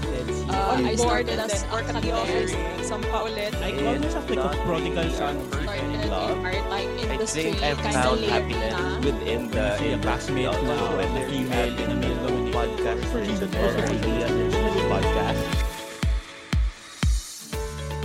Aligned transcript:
started. 0.00 0.26
Uh, 0.48 0.52
I 0.52 0.74
On 0.74 0.82
board 0.82 0.98
started 0.98 1.38
and 1.38 1.50
as 1.52 1.64
work 1.68 1.86
a 1.88 1.96
at 1.96 2.02
the 2.02 2.12
office. 2.12 2.52
Sampa 2.82 3.18
ulit. 3.28 3.52
I 3.60 3.70
call 3.76 3.96
myself 4.00 4.26
like 4.30 4.40
a 4.40 4.50
prodigal 4.64 5.08
son. 5.12 5.34
Started 5.52 5.84
in 5.84 6.10
maritime 6.42 6.70
I 6.72 7.14
industry. 7.14 7.42
think 7.52 7.62
I've 7.62 7.80
found 7.80 8.20
happiness 8.24 8.72
na. 8.72 8.98
within 9.04 9.40
the 9.52 9.66
Kasi 9.76 9.92
a 9.92 9.98
classmate 10.00 10.48
industry 10.48 10.72
also, 10.72 10.96
na 10.96 11.20
you 11.20 11.24
female 11.28 11.72
in 11.76 11.88
a 11.90 11.96
male 11.96 12.18
dominated 12.24 12.54
podcast 12.54 13.00
Reason 13.14 13.48
or 13.54 13.72
ideas 13.86 14.30
this 14.34 14.84
podcast. 14.90 15.42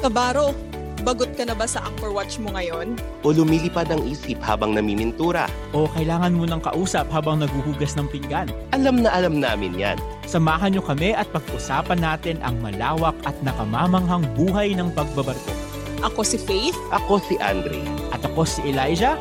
Kabaro, 0.05 0.53
bagot 1.01 1.33
ka 1.33 1.43
na 1.49 1.57
ba 1.57 1.65
sa 1.65 1.81
Anchor 1.81 2.13
Watch 2.13 2.37
mo 2.37 2.53
ngayon? 2.53 2.93
O 3.25 3.33
lumilipad 3.33 3.89
ang 3.89 4.05
isip 4.05 4.37
habang 4.37 4.77
namimintura. 4.77 5.49
O 5.73 5.89
kailangan 5.89 6.37
mo 6.37 6.45
ng 6.45 6.61
kausap 6.61 7.09
habang 7.09 7.41
naguhugas 7.41 7.97
ng 7.97 8.05
pinggan. 8.13 8.45
Alam 8.69 9.01
na 9.01 9.09
alam 9.09 9.41
namin 9.41 9.73
yan. 9.73 9.97
Samahan 10.25 10.73
nyo 10.73 10.81
kami 10.81 11.13
at 11.13 11.29
pag-usapan 11.29 12.01
natin 12.01 12.41
ang 12.41 12.57
malawak 12.57 13.13
at 13.29 13.37
nakamamanghang 13.45 14.25
buhay 14.33 14.73
ng 14.73 14.89
pagbabarko. 14.97 15.53
Ako 16.01 16.25
si 16.25 16.37
Faith. 16.41 16.77
Ako 16.89 17.21
si 17.23 17.37
Andre. 17.37 17.81
At 18.09 18.25
ako 18.25 18.45
si 18.45 18.61
Elijah. 18.65 19.17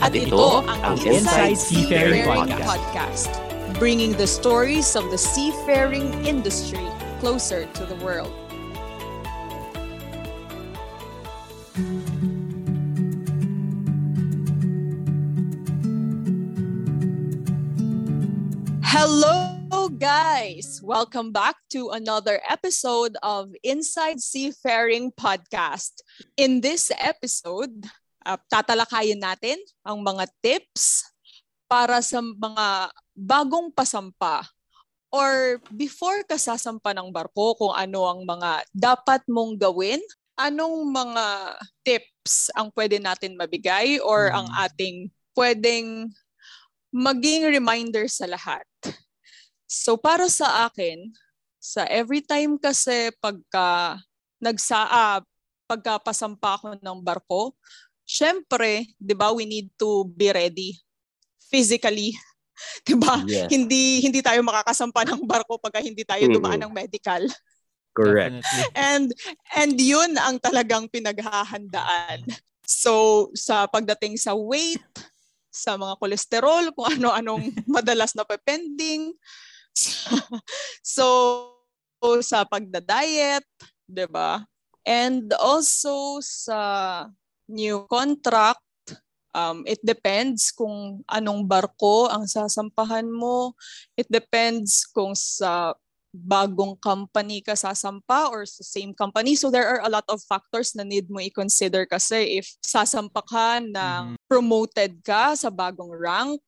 At, 0.00 0.12
At 0.12 0.16
ito, 0.16 0.32
ito 0.32 0.64
ang 0.68 0.80
ang 0.84 0.96
Inside 1.00 1.56
Inside 1.56 1.56
Seafaring 1.56 2.24
Seafaring 2.24 2.26
Podcast. 2.28 2.68
Podcast. 2.68 3.32
Bringing 3.80 4.12
the 4.14 4.28
stories 4.28 4.92
of 4.94 5.08
the 5.08 5.18
seafaring 5.18 6.12
industry 6.22 6.84
closer 7.18 7.64
to 7.74 7.82
the 7.88 7.96
world. 8.04 8.30
Hello, 18.84 19.51
guys! 20.02 20.82
Welcome 20.82 21.30
back 21.30 21.54
to 21.70 21.94
another 21.94 22.42
episode 22.50 23.14
of 23.22 23.54
Inside 23.62 24.18
Seafaring 24.18 25.14
Podcast. 25.14 26.02
In 26.34 26.58
this 26.58 26.90
episode, 26.98 27.86
uh, 28.26 28.34
tatalakayin 28.50 29.22
natin 29.22 29.62
ang 29.86 30.02
mga 30.02 30.26
tips 30.42 31.06
para 31.70 32.02
sa 32.02 32.18
mga 32.18 32.90
bagong 33.14 33.70
pasampa 33.70 34.42
or 35.14 35.62
before 35.70 36.26
ka 36.26 36.34
sasampa 36.34 36.90
ng 36.98 37.14
barko 37.14 37.54
kung 37.54 37.70
ano 37.70 38.02
ang 38.02 38.26
mga 38.26 38.66
dapat 38.74 39.22
mong 39.30 39.54
gawin, 39.54 40.02
anong 40.34 40.82
mga 40.82 41.26
tips 41.86 42.50
ang 42.58 42.74
pwede 42.74 42.98
natin 42.98 43.38
mabigay 43.38 44.02
or 44.02 44.34
Hmm. 44.34 44.42
ang 44.42 44.66
ating 44.66 45.14
pwedeng 45.38 46.10
maging 46.90 47.46
reminder 47.54 48.10
sa 48.10 48.26
lahat. 48.26 48.66
So 49.72 49.96
para 49.96 50.28
sa 50.28 50.68
akin, 50.68 51.08
sa 51.56 51.88
every 51.88 52.20
time 52.20 52.60
kasi 52.60 53.08
pagka 53.16 53.96
nagsa 54.36 54.84
ah, 54.84 55.24
pagka 55.64 55.96
pasampa 55.96 56.60
ako 56.60 56.76
ng 56.76 56.98
barko, 57.00 57.56
syempre, 58.04 58.92
'di 59.00 59.16
ba, 59.16 59.32
we 59.32 59.48
need 59.48 59.72
to 59.80 60.04
be 60.12 60.28
ready 60.28 60.76
physically. 61.48 62.12
'Di 62.84 63.00
ba? 63.00 63.24
Yes. 63.24 63.48
Hindi 63.48 64.04
hindi 64.04 64.20
tayo 64.20 64.44
makakasampa 64.44 65.08
ng 65.08 65.24
barko 65.24 65.56
pagka 65.56 65.80
hindi 65.80 66.04
tayo 66.04 66.28
dumaan 66.28 66.68
ng 66.68 66.72
medical. 66.76 67.24
Correct. 67.96 68.44
Definitely. 68.44 68.76
And 68.76 69.08
and 69.56 69.74
'yun 69.80 70.20
ang 70.20 70.36
talagang 70.36 70.92
pinaghahandaan. 70.92 72.28
So 72.68 73.32
sa 73.32 73.64
pagdating 73.64 74.20
sa 74.20 74.36
weight, 74.36 74.84
sa 75.48 75.80
mga 75.80 75.96
kolesterol, 75.96 76.76
kung 76.76 77.00
ano-anong 77.00 77.48
madalas 77.80 78.12
na 78.12 78.28
pending. 78.28 79.16
so 80.96 81.06
sa 82.20 82.42
pagda-diet, 82.44 83.46
'di 83.86 84.06
ba? 84.10 84.42
And 84.82 85.30
also 85.38 86.18
sa 86.18 87.06
new 87.46 87.86
contract, 87.86 88.62
um, 89.30 89.62
it 89.64 89.78
depends 89.82 90.50
kung 90.50 91.06
anong 91.06 91.46
barko 91.46 92.10
ang 92.10 92.26
sasampahan 92.26 93.06
mo. 93.06 93.54
It 93.94 94.10
depends 94.10 94.82
kung 94.90 95.14
sa 95.14 95.78
bagong 96.12 96.76
company 96.76 97.40
ka 97.40 97.56
sasampa 97.56 98.28
or 98.28 98.44
sa 98.44 98.60
same 98.60 98.92
company. 98.92 99.32
So 99.32 99.48
there 99.48 99.64
are 99.64 99.80
a 99.80 99.88
lot 99.88 100.04
of 100.12 100.20
factors 100.28 100.76
na 100.76 100.84
need 100.84 101.08
mo 101.08 101.24
i-consider 101.24 101.88
kasi 101.88 102.42
if 102.42 102.52
sasampa 102.60 103.24
ka 103.24 103.64
ng 103.64 104.20
promoted 104.28 105.00
ka 105.00 105.32
sa 105.32 105.48
bagong 105.48 105.94
rank. 105.94 106.44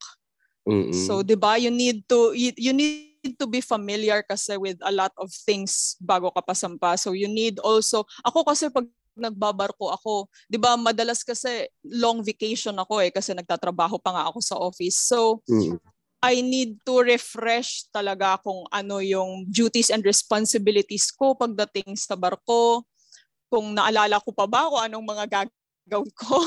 Mm-mm. 0.69 0.93
So 0.93 1.25
'di 1.25 1.37
ba, 1.37 1.57
you 1.57 1.73
need 1.73 2.05
to 2.09 2.37
you, 2.37 2.53
you 2.57 2.73
need 2.77 3.14
to 3.33 3.49
be 3.49 3.65
familiar 3.65 4.21
kasi 4.21 4.61
with 4.61 4.77
a 4.85 4.93
lot 4.93 5.17
of 5.17 5.33
things 5.33 5.97
bago 6.05 6.29
ka 6.29 6.45
pasampa. 6.45 7.01
So 7.01 7.17
you 7.17 7.25
need 7.33 7.57
also 7.65 8.05
ako 8.21 8.45
kasi 8.45 8.69
pag 8.69 8.85
nagbabarko 9.17 9.95
ako, 9.95 10.27
'di 10.51 10.59
ba, 10.61 10.75
madalas 10.77 11.23
kasi 11.25 11.71
long 11.87 12.21
vacation 12.21 12.75
ako 12.77 12.99
eh 13.01 13.15
kasi 13.15 13.33
nagtatrabaho 13.33 13.97
pa 13.97 14.11
nga 14.13 14.25
ako 14.29 14.39
sa 14.45 14.59
office. 14.61 15.01
So 15.01 15.41
Mm. 15.49 15.81
I 16.25 16.41
need 16.41 16.81
to 16.89 17.05
refresh 17.05 17.85
talaga 17.93 18.41
kung 18.41 18.65
ano 18.73 18.97
yung 19.05 19.45
duties 19.45 19.93
and 19.93 20.01
responsibilities 20.03 21.13
ko 21.13 21.37
pagdating 21.37 21.95
sa 22.01 22.17
barko. 22.17 22.85
Kung 23.53 23.77
naalala 23.77 24.19
ko 24.25 24.33
pa 24.35 24.49
ba 24.49 24.67
kung 24.73 24.83
anong 24.83 25.05
mga 25.07 25.25
gagawin 25.31 26.15
ko. 26.17 26.41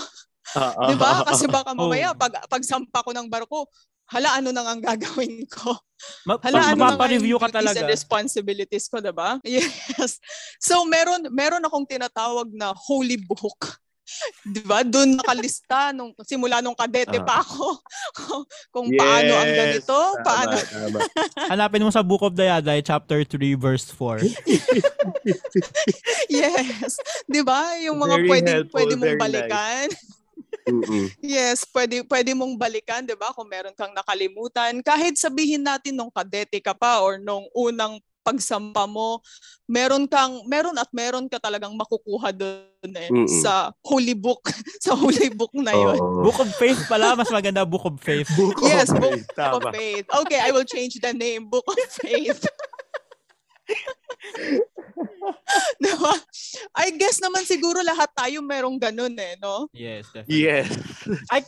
Ah, 0.56 0.74
'Di 0.90 0.96
ba? 0.98 1.24
Kasi 1.24 1.46
baka 1.48 1.72
Oh. 1.78 1.88
mamaya 1.88 2.12
pag 2.18 2.34
pagsampa 2.50 3.06
ko 3.06 3.12
ng 3.16 3.30
barko, 3.30 3.70
hala 4.08 4.30
ano 4.36 4.50
nang 4.50 4.68
ang 4.68 4.82
gagawin 4.82 5.44
ko? 5.48 5.76
Ma- 6.24 6.38
Hala 6.40 6.58
ano 6.62 6.80
nang 6.80 6.94
ang 6.94 6.96
Mapapa-review 6.96 7.38
ka 7.38 7.50
talaga. 7.50 7.80
and 7.80 7.90
responsibilities 7.90 8.86
ko, 8.86 8.98
'di 8.98 9.12
ba? 9.12 9.42
Yes. 9.48 10.22
So 10.58 10.84
meron 10.84 11.28
meron 11.30 11.62
akong 11.62 11.86
tinatawag 11.86 12.52
na 12.52 12.72
holy 12.74 13.18
book. 13.18 13.82
'Di 14.48 14.64
ba? 14.64 14.88
Doon 14.88 15.20
nakalista 15.20 15.92
nung 15.92 16.16
simula 16.24 16.64
nung 16.64 16.72
kadete 16.74 17.20
Ah. 17.20 17.26
pa 17.26 17.36
ako 17.42 17.84
kung 18.74 18.88
paano 18.90 19.34
ang 19.36 19.50
Yes. 19.50 19.60
ganito, 19.84 19.98
Tama, 20.16 20.24
paano 20.24 20.56
tama. 20.56 21.00
Hanapin 21.52 21.84
mo 21.84 21.92
sa 21.92 22.00
Book 22.00 22.24
of 22.24 22.32
Dayaday, 22.32 22.80
chapter 22.80 23.28
3, 23.28 23.36
verse 23.54 23.92
4. 23.92 24.24
Yes. 26.30 26.96
'Di 27.26 27.42
ba? 27.44 27.76
Yung 27.82 27.98
mga 27.98 28.16
Very 28.18 28.30
pwede 28.30 28.50
helpful, 28.54 28.76
pwede 28.78 28.94
mong 28.96 29.18
balikan. 29.18 29.88
Mm-mm. 30.68 31.06
Yes, 31.24 31.64
pwede 31.72 32.04
pwede 32.08 32.32
mong 32.36 32.60
balikan, 32.60 33.04
'di 33.04 33.16
ba? 33.16 33.32
Kung 33.32 33.48
meron 33.48 33.74
kang 33.76 33.96
nakalimutan, 33.96 34.80
kahit 34.84 35.16
sabihin 35.16 35.64
natin 35.64 35.96
nung 35.96 36.12
kadete 36.12 36.60
ka 36.60 36.76
pa 36.76 37.00
or 37.04 37.18
nung 37.20 37.48
unang 37.56 38.00
pagsampa 38.28 38.84
mo, 38.84 39.24
meron 39.64 40.04
kang 40.04 40.44
meron 40.44 40.76
at 40.76 40.92
meron 40.92 41.32
ka 41.32 41.40
talagang 41.40 41.72
makukuha 41.72 42.36
doon 42.36 42.92
eh 42.92 43.08
Mm-mm. 43.08 43.40
sa 43.40 43.72
holy 43.80 44.12
book, 44.12 44.44
sa 44.84 44.92
holy 44.92 45.32
book 45.32 45.56
na 45.56 45.72
'yon. 45.72 45.96
Oo. 45.96 46.24
Book 46.28 46.40
of 46.44 46.52
Faith 46.60 46.84
pala, 46.92 47.16
mas 47.16 47.32
maganda 47.32 47.64
Book 47.64 47.88
of 47.88 47.96
Faith. 48.04 48.28
Book 48.36 48.60
Yes, 48.68 48.92
of 48.92 49.00
book 49.00 49.16
Faith, 49.16 49.28
of 49.32 49.64
tama. 49.64 49.70
faith. 49.72 50.06
Okay, 50.12 50.40
I 50.44 50.52
will 50.52 50.68
change 50.68 51.00
the 51.00 51.16
name, 51.16 51.48
Book 51.48 51.64
of 51.64 51.80
Faith. 52.04 52.44
diba? 55.80 56.14
I 56.76 56.94
guess 56.96 57.20
naman 57.20 57.44
siguro 57.44 57.80
lahat 57.82 58.12
tayo 58.14 58.42
merong 58.44 58.78
ganun 58.78 59.16
eh, 59.18 59.36
no? 59.42 59.70
Yes, 59.74 60.10
definitely. 60.14 60.42
Yes. 60.44 60.68
Ay, 61.32 61.42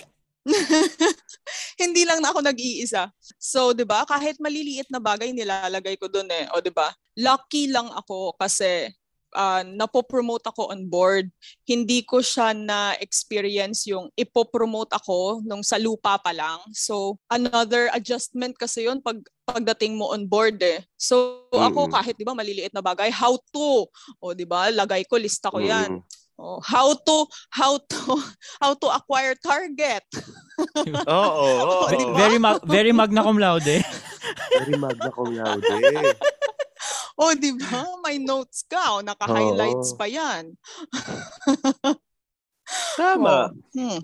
Hindi 1.81 2.07
lang 2.07 2.23
na 2.23 2.31
ako 2.31 2.39
nag-iisa. 2.41 3.11
So, 3.37 3.75
'di 3.75 3.85
ba? 3.85 4.07
Kahit 4.07 4.39
maliliit 4.39 4.87
na 4.89 5.03
bagay 5.03 5.35
nilalagay 5.35 5.99
ko 5.99 6.07
doon 6.07 6.29
eh. 6.31 6.47
O 6.55 6.63
'di 6.63 6.71
ba? 6.73 6.89
Lucky 7.19 7.69
lang 7.69 7.91
ako 7.91 8.33
kasi 8.39 8.89
uh, 9.35 9.61
napopromote 9.65 10.47
ako 10.49 10.71
on 10.73 10.87
board. 10.87 11.29
Hindi 11.67 12.01
ko 12.05 12.23
siya 12.23 12.55
na 12.55 12.95
experience 12.97 13.85
yung 13.89 14.09
ipopromote 14.15 14.93
ako 14.95 15.43
nung 15.45 15.61
sa 15.61 15.77
lupa 15.77 16.17
pa 16.17 16.31
lang. 16.33 16.61
So, 16.73 17.19
another 17.29 17.91
adjustment 17.93 18.57
kasi 18.57 18.87
yun 18.87 19.03
pag 19.03 19.19
pagdating 19.49 19.97
mo 19.97 20.13
on 20.13 20.29
board 20.29 20.61
eh. 20.61 20.85
So, 20.95 21.45
ako 21.49 21.89
Mm-mm. 21.89 21.93
kahit 21.93 22.15
'di 22.15 22.25
ba 22.25 22.37
maliliit 22.37 22.73
na 22.73 22.85
bagay, 22.85 23.09
how 23.09 23.35
to. 23.53 23.89
O 24.21 24.33
'di 24.37 24.45
ba? 24.45 24.69
Lagay 24.69 25.05
ko 25.09 25.17
lista 25.17 25.49
ko 25.49 25.57
'yan. 25.59 25.99
Mm-mm. 25.99 26.17
Oh, 26.39 26.63
how 26.63 26.95
to 26.95 27.27
how 27.51 27.75
to 27.75 27.99
how 28.63 28.71
to 28.71 28.87
acquire 28.87 29.35
target. 29.35 30.07
Oo. 30.87 31.51
oo, 31.59 31.85
Di 31.91 31.99
oo. 31.99 32.15
ba? 32.15 32.15
very, 32.15 32.37
mag- 32.39 32.63
very 32.63 32.91
magna 32.95 33.21
cum 33.27 33.35
laude. 33.35 33.83
Very 34.55 34.75
magna 34.79 35.11
cum 35.11 35.35
laude. 35.35 35.67
Oh, 37.19 37.35
di 37.35 37.51
ba? 37.51 37.83
May 37.99 38.15
notes 38.23 38.63
ka. 38.63 38.95
O, 38.95 39.03
naka-highlights 39.03 39.91
Oo. 39.91 39.99
pa 39.99 40.07
yan. 40.07 40.55
Tama. 42.99 43.51
Hmm. 43.75 43.99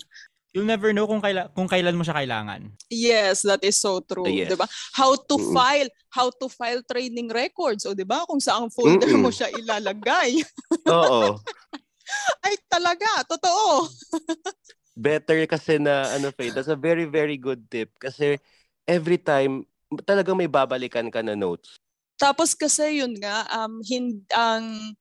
You'll 0.56 0.63
never 0.72 0.96
know 0.96 1.04
kung, 1.04 1.19
kaila- 1.19 1.52
kung 1.52 1.68
kailan 1.68 2.00
mo 2.00 2.07
siya 2.07 2.16
kailangan. 2.16 2.72
Yes, 2.88 3.44
that 3.44 3.60
is 3.60 3.75
so 3.75 4.00
true. 4.00 4.24
Yes. 4.31 4.48
Di 4.48 4.56
ba? 4.56 4.63
How 4.96 5.19
to 5.19 5.36
Mm-mm. 5.36 5.52
file, 5.52 5.92
how 6.07 6.31
to 6.31 6.48
file 6.48 6.80
training 6.88 7.28
records. 7.28 7.84
O, 7.84 7.92
di 7.92 8.07
ba? 8.07 8.24
Kung 8.24 8.40
saan 8.40 8.72
folder 8.72 9.12
Mm-mm. 9.12 9.28
mo 9.28 9.36
siya 9.36 9.52
ilalagay. 9.52 10.40
Oo. 10.96 11.36
Ay, 12.40 12.56
talaga. 12.72 13.28
Totoo. 13.28 13.92
Better 14.96 15.44
kasi 15.44 15.75
na, 15.75 16.07
ano, 16.16 16.31
Faye, 16.31 16.56
that's 16.56 16.72
a 16.72 16.80
very, 16.80 17.04
very 17.04 17.36
good 17.36 17.68
tip. 17.68 17.92
Kasi 18.00 18.40
every 18.88 19.19
time, 19.19 19.68
talagang 20.08 20.40
may 20.40 20.48
babalikan 20.48 21.12
ka 21.12 21.19
na 21.19 21.36
notes. 21.36 21.75
Tapos 22.16 22.56
kasi 22.56 23.04
yun 23.04 23.12
nga, 23.19 23.44
um, 23.51 23.84
hin, 23.84 24.24
ang 24.31 24.96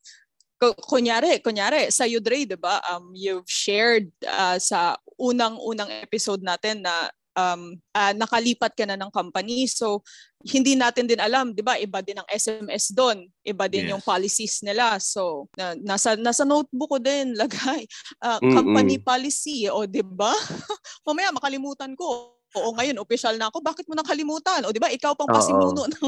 ku- 0.59 0.75
kunyari, 0.83 1.39
kunyari, 1.39 1.95
sa 1.95 2.11
Udre, 2.11 2.43
di 2.43 2.59
ba, 2.59 2.83
um, 2.91 3.15
you've 3.15 3.47
shared 3.47 4.11
uh, 4.27 4.59
sa 4.59 4.99
unang-unang 5.19 5.90
episode 6.02 6.43
natin 6.43 6.82
na 6.84 7.08
um, 7.34 7.75
uh, 7.93 8.12
nakalipat 8.14 8.72
ka 8.72 8.87
na 8.87 8.96
ng 8.99 9.11
company. 9.11 9.66
So, 9.66 10.00
hindi 10.44 10.76
natin 10.76 11.08
din 11.08 11.19
alam, 11.19 11.50
'di 11.52 11.62
ba? 11.64 11.75
Iba 11.81 12.00
din 12.05 12.20
ang 12.20 12.28
SMS 12.31 12.93
doon, 12.94 13.26
iba 13.43 13.64
din 13.66 13.88
Yes. 13.88 13.93
yung 13.96 14.02
policies 14.05 14.55
nila. 14.62 14.96
So, 15.02 15.49
na, 15.58 15.75
nasa 15.82 16.14
nasa 16.14 16.46
notebook 16.46 16.96
ko 16.96 16.99
din 17.02 17.34
lagay 17.40 17.84
uh, 18.22 18.38
Mm-mm. 18.40 18.55
company 18.55 18.96
policy, 19.02 19.66
o 19.69 19.84
'di 19.84 20.05
ba? 20.06 20.32
Mamaya 21.06 21.34
makalimutan 21.34 21.93
ko. 21.99 22.34
Oo, 22.55 22.71
ngayon 22.73 22.99
official 22.99 23.35
na 23.35 23.51
ako. 23.51 23.59
Bakit 23.61 23.85
mo 23.87 23.95
nakalimutan? 23.95 24.62
O 24.62 24.71
'di 24.71 24.79
ba? 24.79 24.87
Ikaw 24.89 25.12
pang 25.15 25.27
pasimuno 25.27 25.87
ng 25.93 26.06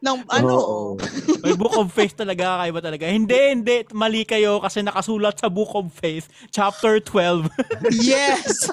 ng 0.00 0.16
ano. 0.26 0.52
Oo. 0.52 0.88
May 1.40 1.52
Book 1.52 1.76
of 1.76 1.88
Faith 1.88 2.16
talaga, 2.16 2.56
kakaiba 2.56 2.80
talaga. 2.80 3.04
Hindi, 3.06 3.36
hindi. 3.52 3.76
Mali 3.92 4.24
kayo 4.24 4.56
kasi 4.58 4.80
nakasulat 4.80 5.36
sa 5.36 5.52
Book 5.52 5.72
of 5.72 5.92
Faith, 5.92 6.32
chapter 6.48 6.96
12. 6.98 7.48
Yes. 8.02 8.72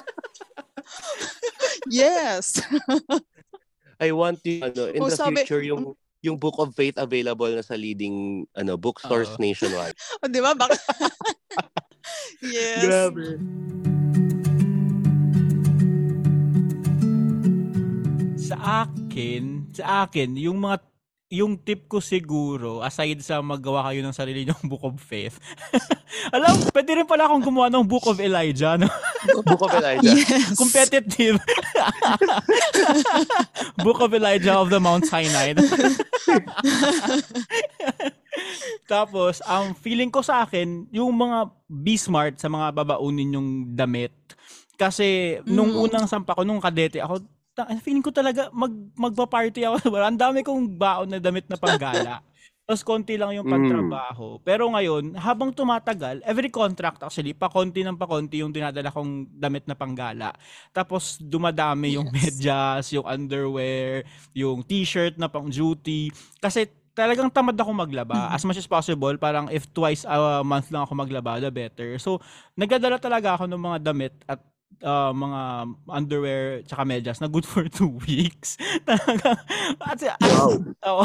yes. 1.88 2.60
I 4.00 4.12
want 4.12 4.40
to, 4.44 4.64
ano, 4.64 4.82
in 4.88 5.00
Oh, 5.02 5.08
the 5.08 5.16
sabi- 5.16 5.44
future, 5.44 5.60
yung 5.60 5.92
yung 6.20 6.36
Book 6.36 6.56
of 6.56 6.72
Faith 6.72 6.96
available 6.96 7.48
na 7.48 7.60
sa 7.60 7.76
leading 7.76 8.44
ano 8.52 8.76
bookstores 8.76 9.36
Oo. 9.36 9.40
nationwide. 9.40 9.96
O, 10.24 10.28
'di 10.28 10.40
ba? 10.40 10.52
Bak- 10.52 10.76
yes. 12.40 12.80
sa 12.80 13.08
akin, 18.60 19.72
sa 19.72 20.04
akin, 20.06 20.36
yung 20.36 20.60
mga 20.60 20.84
yung 21.30 21.54
tip 21.54 21.86
ko 21.86 22.02
siguro, 22.02 22.82
aside 22.82 23.22
sa 23.22 23.38
magawa 23.38 23.86
kayo 23.86 24.02
ng 24.02 24.10
sarili 24.10 24.42
nyong 24.42 24.66
Book 24.66 24.82
of 24.82 24.98
Faith, 24.98 25.38
alam, 26.34 26.58
pwede 26.74 26.90
rin 26.98 27.06
pala 27.06 27.30
akong 27.30 27.46
gumawa 27.46 27.70
ng 27.70 27.86
Book 27.86 28.02
of 28.10 28.18
Elijah, 28.18 28.74
no? 28.74 28.90
Book 29.46 29.62
of 29.62 29.70
Elijah. 29.78 30.10
Yes. 30.10 30.58
Competitive. 30.58 31.38
Book 33.86 34.02
of 34.02 34.10
Elijah 34.10 34.58
of 34.58 34.74
the 34.74 34.82
Mount 34.82 35.06
Sinai. 35.06 35.54
Tapos, 38.90 39.38
ang 39.46 39.78
feeling 39.78 40.10
ko 40.10 40.26
sa 40.26 40.42
akin, 40.42 40.90
yung 40.90 41.14
mga 41.14 41.46
be 41.70 41.94
smart 41.94 42.42
sa 42.42 42.50
mga 42.50 42.74
babaunin 42.74 43.38
yung 43.38 43.48
damit. 43.78 44.10
Kasi, 44.74 45.38
nung 45.46 45.78
Mm. 45.78 45.82
unang 45.86 46.06
sampa 46.10 46.34
ko, 46.34 46.42
nung 46.42 46.58
kadete 46.58 46.98
ako, 46.98 47.22
feeling 47.80 48.04
ko 48.04 48.12
talaga 48.12 48.48
mag, 48.52 48.72
magpa-party 48.94 49.64
ako. 49.66 49.76
Ang 50.00 50.20
dami 50.20 50.40
kong 50.40 50.76
baon 50.76 51.08
na 51.10 51.18
damit 51.18 51.46
na 51.48 51.56
panggala. 51.56 52.20
Tapos 52.70 52.86
konti 52.86 53.18
lang 53.18 53.34
yung 53.34 53.42
Mm. 53.42 53.50
pagtrabaho. 53.50 54.38
Pero 54.46 54.70
ngayon, 54.70 55.18
habang 55.18 55.50
tumatagal, 55.50 56.22
every 56.22 56.46
contract 56.54 57.02
actually, 57.02 57.34
pakonti 57.34 57.82
ng 57.82 57.98
pakonti 57.98 58.46
yung 58.46 58.54
dinadala 58.54 58.94
kong 58.94 59.26
damit 59.34 59.66
na 59.66 59.74
panggala. 59.74 60.30
Tapos 60.70 61.18
dumadami 61.18 61.98
yung 61.98 62.06
Yes. 62.14 62.14
medyas, 62.14 62.84
yung 62.94 63.10
underwear, 63.10 64.06
yung 64.30 64.62
t-shirt 64.62 65.18
na 65.18 65.26
pang 65.26 65.50
duty. 65.50 66.14
Kasi 66.38 66.70
talagang 66.94 67.26
tamad 67.32 67.58
ako 67.58 67.74
maglaba. 67.74 68.30
Mhm. 68.30 68.34
As 68.38 68.44
much 68.46 68.58
as 68.62 68.70
possible, 68.70 69.14
parang 69.18 69.50
if 69.50 69.66
twice 69.74 70.06
a 70.06 70.46
month 70.46 70.70
lang 70.70 70.86
ako 70.86 70.94
maglaba, 70.94 71.42
the 71.42 71.50
better. 71.50 71.98
So, 71.98 72.22
nagdadala 72.54 73.02
talaga 73.02 73.34
ako 73.34 73.50
ng 73.50 73.62
mga 73.62 73.78
damit 73.82 74.14
at 74.30 74.38
uh, 74.80 75.12
mga 75.12 75.40
underwear 75.88 76.42
tsaka 76.64 76.82
medyas 76.86 77.20
na 77.20 77.28
good 77.28 77.44
for 77.44 77.66
two 77.68 77.98
weeks. 78.06 78.56
At, 79.90 80.00
Wow. 80.80 81.04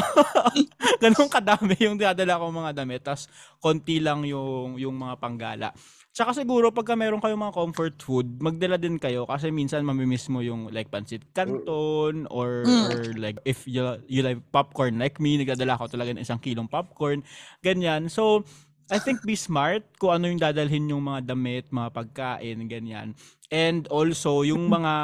Ganun 1.02 1.28
kadami 1.28 1.76
yung 1.82 1.98
dinadala 2.00 2.40
kong 2.40 2.56
mga 2.56 2.72
damit. 2.82 3.02
Tapos, 3.04 3.28
konti 3.60 4.00
lang 4.00 4.24
yung, 4.24 4.78
yung 4.80 4.96
mga 4.96 5.14
panggala. 5.20 5.68
Tsaka 6.16 6.32
siguro, 6.32 6.72
pagka 6.72 6.96
meron 6.96 7.20
kayong 7.20 7.44
mga 7.44 7.52
comfort 7.52 7.96
food, 8.00 8.40
magdala 8.40 8.80
din 8.80 8.96
kayo 8.96 9.28
kasi 9.28 9.52
minsan 9.52 9.84
mamimiss 9.84 10.32
mo 10.32 10.40
yung 10.40 10.72
like 10.72 10.88
pancit 10.88 11.20
canton 11.36 12.24
or, 12.32 12.64
Mm. 12.64 12.88
or 12.88 13.00
like 13.20 13.36
if 13.44 13.68
you, 13.68 13.84
you 14.08 14.24
like 14.24 14.40
popcorn 14.48 14.96
like 14.96 15.20
me, 15.20 15.36
nagdadala 15.36 15.76
ako 15.76 15.92
talaga 15.92 16.16
ng 16.16 16.24
isang 16.24 16.40
kilong 16.40 16.72
popcorn. 16.72 17.20
Ganyan. 17.60 18.08
So, 18.08 18.48
I 18.86 19.02
think 19.02 19.26
be 19.26 19.34
smart 19.34 19.82
kung 19.98 20.14
ano 20.14 20.30
yung 20.30 20.38
dadalhin 20.38 20.86
yung 20.90 21.02
mga 21.02 21.34
damit, 21.34 21.66
mga 21.74 21.90
pagkain, 21.90 22.58
ganyan. 22.70 23.18
And 23.50 23.86
also, 23.90 24.46
yung 24.46 24.70
mga 24.70 24.94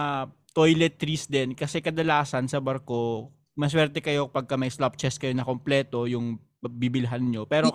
toiletries 0.54 1.26
din. 1.26 1.56
Kasi 1.58 1.82
kadalasan 1.82 2.46
sa 2.46 2.62
barko, 2.62 3.32
maswerte 3.58 3.98
kayo 3.98 4.30
pagka 4.30 4.54
may 4.54 4.70
slop 4.70 4.94
chest 4.94 5.18
kayo 5.18 5.34
na 5.34 5.42
kompleto 5.42 6.06
yung 6.06 6.38
bibilhan 6.62 7.26
nyo. 7.26 7.42
Pero 7.48 7.74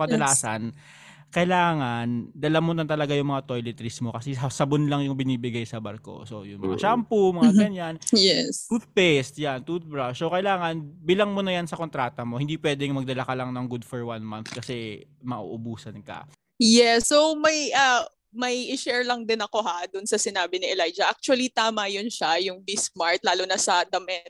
Kailangan, 1.28 2.32
dala 2.32 2.58
mo 2.58 2.72
na 2.72 2.88
talaga 2.88 3.12
yung 3.12 3.28
mga 3.30 3.44
toiletries 3.44 4.00
mo 4.00 4.16
kasi 4.16 4.32
sa- 4.32 4.48
sabon 4.48 4.88
lang 4.88 5.04
yung 5.04 5.14
binibigay 5.14 5.68
sa 5.68 5.76
barko. 5.78 6.24
So, 6.24 6.48
yung 6.48 6.64
mga 6.64 6.76
Mm. 6.76 6.82
shampoo, 6.82 7.36
mga 7.36 7.52
Mhm. 7.52 7.60
ganyan, 7.60 7.94
Yes. 8.16 8.64
toothpaste, 8.66 9.36
yan, 9.38 9.60
toothbrush. 9.60 10.18
So, 10.18 10.32
kailangan, 10.32 10.80
bilang 11.04 11.36
mo 11.36 11.44
na 11.44 11.52
yan 11.56 11.68
sa 11.68 11.76
kontrata 11.76 12.24
mo. 12.24 12.40
Hindi 12.40 12.56
pwedeng 12.56 12.96
magdala 12.96 13.28
ka 13.28 13.36
lang 13.36 13.52
ng 13.52 13.66
good 13.68 13.84
for 13.84 14.00
one 14.02 14.24
month 14.24 14.52
kasi 14.52 15.04
mauubusan 15.20 16.00
ka. 16.00 16.24
Yes. 16.58 17.06
So 17.06 17.38
may 17.38 17.70
uh, 17.70 18.02
may 18.34 18.74
i-share 18.74 19.06
lang 19.06 19.22
din 19.22 19.38
ako 19.38 19.62
ha 19.62 19.86
dun 19.86 20.04
sa 20.04 20.18
sinabi 20.18 20.58
ni 20.58 20.74
Elijah. 20.74 21.06
Actually 21.06 21.48
tama 21.48 21.86
yun 21.86 22.10
siya, 22.10 22.34
yung 22.50 22.58
be 22.66 22.74
smart 22.74 23.22
lalo 23.22 23.46
na 23.46 23.54
sa 23.54 23.86
damit. 23.86 24.26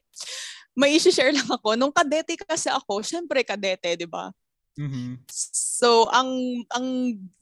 May 0.77 1.01
i-share 1.01 1.33
lang 1.33 1.49
ako. 1.49 1.73
Nung 1.75 1.91
kadete 1.91 2.37
kasi 2.37 2.69
ako, 2.69 3.01
syempre 3.01 3.41
kadete, 3.43 3.97
'di 3.97 4.05
ba? 4.05 4.29
Mhm. 4.79 5.27
So 5.29 6.07
ang 6.15 6.31
ang 6.71 6.87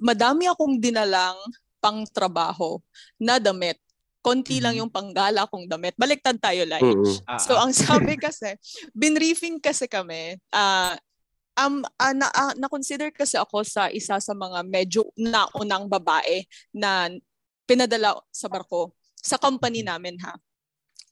madami 0.01 0.49
akong 0.49 0.81
dinalang 0.81 1.37
pang 1.79 2.03
trabaho 2.09 2.81
na 3.21 3.37
damit. 3.37 3.77
Konti 4.25 4.59
lang 4.59 4.75
Mhm. 4.75 4.81
yung 4.83 4.91
panggala 4.91 5.47
kong 5.47 5.71
damit. 5.71 5.95
Baliktad 5.95 6.35
tayo, 6.43 6.67
Lige. 6.67 6.83
Mm-mm. 6.83 7.23
Ah, 7.31 7.39
So 7.39 7.55
ah. 7.55 7.63
ang 7.63 7.71
sabi 7.77 8.17
kasi, 8.27 8.57
binriefing 8.91 9.63
kasi 9.63 9.87
kami, 9.87 10.35
ah 10.51 10.99
um, 11.57 11.85
ah, 11.97 12.13
na, 12.17 12.27
ah, 12.35 12.53
na-consider 12.59 13.13
kasi 13.15 13.39
ako 13.39 13.63
sa 13.63 13.89
isa 13.89 14.19
sa 14.19 14.35
mga 14.35 14.67
medyo 14.67 15.07
naunang 15.17 15.87
babae 15.87 16.43
na 16.75 17.09
pinadala 17.65 18.19
sa 18.35 18.47
barko 18.51 18.93
sa 19.17 19.39
company 19.39 19.83
namin 19.83 20.19
ha. 20.23 20.35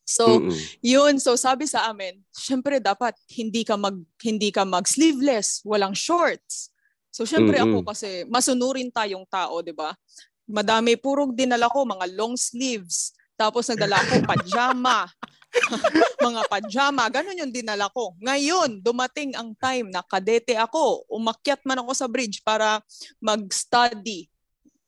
So, 0.05 0.29
Mm-mm. 0.29 0.53
yun, 0.85 1.17
so 1.17 1.33
sabi 1.33 1.65
sa 1.65 1.89
amin, 1.89 2.21
syempre 2.37 2.77
dapat 2.77 3.17
hindi 3.33 3.65
ka 3.65 3.81
mag 3.81 3.97
hindi 4.21 4.53
ka 4.53 4.69
mag 4.69 4.85
sleeveless, 4.85 5.65
walang 5.65 5.97
shorts. 5.97 6.69
So 7.09 7.25
syempre 7.25 7.57
Mm-mm. 7.57 7.81
ako 7.81 7.89
kasi 7.89 8.29
masunurin 8.29 8.93
tayong 8.93 9.25
tao, 9.25 9.65
'di 9.65 9.73
ba? 9.73 9.97
Madami 10.45 11.01
purong 11.01 11.33
dinala 11.33 11.73
ko 11.73 11.89
mga 11.89 12.05
long 12.13 12.37
sleeves. 12.37 13.17
Tapos 13.35 13.65
nagdala 13.67 13.97
ko 14.05 14.21
pajama. 14.29 15.09
mga 16.27 16.43
pajama, 16.51 17.07
ganun 17.07 17.47
yung 17.47 17.55
dinala 17.55 17.87
ko. 17.95 18.19
Ngayon, 18.19 18.83
dumating 18.83 19.39
ang 19.39 19.55
time 19.55 19.87
na 19.87 20.03
kadete 20.03 20.59
ako, 20.59 21.07
umakyat 21.07 21.63
man 21.63 21.79
ako 21.79 21.95
sa 21.95 22.11
bridge 22.11 22.43
para 22.43 22.83
mag-study. 23.23 24.27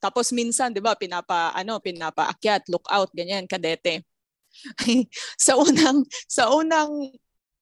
Tapos 0.03 0.35
minsan, 0.35 0.75
'di 0.75 0.83
ba, 0.83 0.99
pinapa 0.99 1.55
ano, 1.55 1.79
pinapaakyat, 1.81 2.67
lookout, 2.69 3.15
ganyan, 3.15 3.47
kadete. 3.47 4.03
sa 5.47 5.59
unang 5.59 6.03
sa 6.27 6.53
unang 6.53 7.13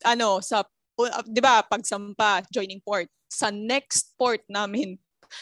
ano 0.05 0.39
sa 0.45 0.65
u- 0.99 1.25
'di 1.27 1.41
ba 1.41 1.65
pagsampa 1.65 2.45
joining 2.51 2.83
port 2.83 3.09
sa 3.27 3.51
next 3.51 4.15
port 4.15 4.43
namin 4.47 4.95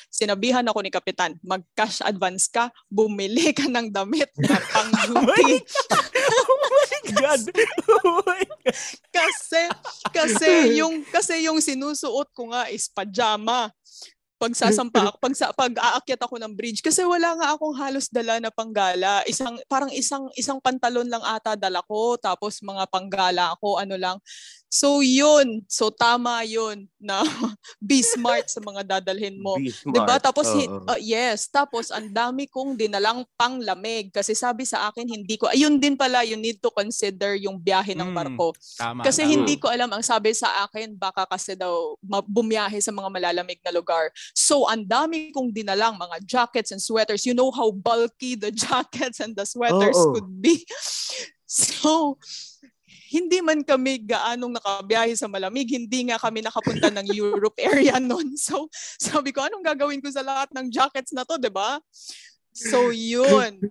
sinabihan 0.09 0.65
ako 0.65 0.81
ni 0.81 0.89
kapitan 0.89 1.37
mag-cash 1.45 2.01
advance 2.01 2.49
ka 2.49 2.73
bumili 2.89 3.53
ka 3.53 3.69
ng 3.69 3.93
damit 3.93 4.33
na 4.41 4.57
pang 4.73 4.89
duty 5.05 5.61
oh 6.33 6.57
my 6.57 6.97
God! 7.13 7.43
Oh 7.85 8.23
my 8.25 8.41
God! 8.41 8.53
kasi 9.17 9.63
kasi 10.15 10.79
yung 10.81 11.05
kasi 11.05 11.45
yung 11.45 11.59
sinusuot 11.61 12.31
ko 12.33 12.53
nga 12.53 12.71
is 12.71 12.89
pajama 12.89 13.69
pag 14.43 14.59
sasampa 14.59 15.15
pag 15.23 15.35
pag 15.63 15.73
aakyat 15.79 16.19
ako 16.27 16.43
ng 16.43 16.59
bridge 16.59 16.83
kasi 16.83 17.07
wala 17.07 17.39
nga 17.39 17.55
akong 17.55 17.79
halos 17.79 18.11
dala 18.11 18.43
na 18.43 18.51
panggala. 18.51 19.23
Isang 19.31 19.63
parang 19.71 19.95
isang 19.95 20.27
isang 20.35 20.59
pantalon 20.59 21.07
lang 21.07 21.23
ata 21.23 21.55
dala 21.55 21.79
ko 21.87 22.19
tapos 22.19 22.59
mga 22.59 22.91
panggala 22.91 23.55
ako 23.55 23.79
ano 23.79 23.95
lang 23.95 24.19
so 24.73 25.05
yun 25.05 25.61
so 25.69 25.93
tama 25.93 26.41
yun 26.49 26.89
na 26.97 27.21
be 27.83 28.01
smart 28.01 28.49
sa 28.49 28.57
mga 28.59 28.81
dadalhin 28.89 29.37
mo 29.37 29.61
Be 29.61 29.69
'Di 29.69 30.01
ba? 30.01 30.17
smart. 30.17 30.23
Tapos 30.23 30.47
hi- 30.49 30.65
Oo. 30.65 30.89
uh, 30.89 30.97
yes, 30.97 31.45
tapos 31.47 31.93
ang 31.93 32.09
dami 32.09 32.49
kong 32.49 32.73
dinalang 32.73 33.29
panglamig 33.37 34.09
kasi 34.09 34.33
sabi 34.33 34.65
sa 34.65 34.89
akin 34.89 35.05
hindi 35.05 35.37
ko 35.37 35.45
ayun 35.47 35.77
din 35.77 35.93
pala 35.93 36.25
you 36.25 36.35
need 36.35 36.57
to 36.57 36.73
consider 36.73 37.37
yung 37.37 37.61
biyahe 37.61 37.93
ng 37.93 38.09
Mm, 38.09 38.17
barko. 38.17 38.57
Tama. 38.75 39.05
Kasi 39.05 39.21
tama. 39.21 39.33
hindi 39.35 39.55
ko 39.57 39.69
alam 39.69 39.93
ang 39.93 40.01
sabi 40.01 40.33
sa 40.33 40.65
akin 40.65 40.97
baka 40.97 41.27
kasi 41.27 41.53
daw 41.53 41.73
ma- 42.01 42.25
bumiyahe 42.25 42.81
sa 42.81 42.91
mga 42.91 43.13
malalamig 43.13 43.61
na 43.61 43.71
lugar. 43.71 44.09
So 44.33 44.65
ang 44.65 44.89
dami 44.89 45.29
kong 45.31 45.53
dinalang 45.53 45.95
mga 45.95 46.25
jackets 46.25 46.73
and 46.73 46.81
sweaters. 46.81 47.29
You 47.29 47.35
know 47.35 47.53
how 47.53 47.69
bulky 47.69 48.35
the 48.35 48.49
jackets 48.65 49.21
and 49.21 49.37
the 49.37 49.45
sweaters 49.45 49.99
Oo. 49.99 50.17
could 50.17 50.31
be. 50.33 50.65
So 51.45 52.17
hindi 53.13 53.45
man 53.45 53.61
kami 53.61 54.09
gaanong 54.09 54.57
nakabiyahe 54.57 55.13
sa 55.13 55.29
malamig, 55.29 55.69
hindi 55.69 56.09
nga 56.09 56.17
kami 56.17 56.41
nakapunta 56.41 56.89
ng 56.89 57.13
Europe 57.13 57.61
area 57.61 58.01
noon. 58.09 58.41
So, 58.41 58.73
sabi 58.97 59.37
ko, 59.37 59.45
anong 59.45 59.61
gagawin 59.61 60.01
ko 60.01 60.09
sa 60.09 60.25
lahat 60.25 60.49
ng 60.57 60.73
jackets 60.73 61.13
na 61.13 61.29
to, 61.29 61.37
'di 61.37 61.53
ba? 61.53 61.77
So, 62.57 62.89
yun. 62.89 63.69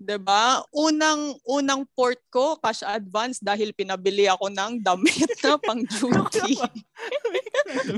'Di 0.00 0.16
ba? 0.16 0.64
Unang 0.72 1.36
unang 1.44 1.84
port 1.92 2.16
ko 2.32 2.56
cash 2.64 2.80
advance 2.80 3.44
dahil 3.44 3.76
pinabili 3.76 4.24
ako 4.24 4.48
ng 4.48 4.80
damit 4.80 5.36
na 5.44 5.60
pang 5.68 5.84
duty. 5.84 6.56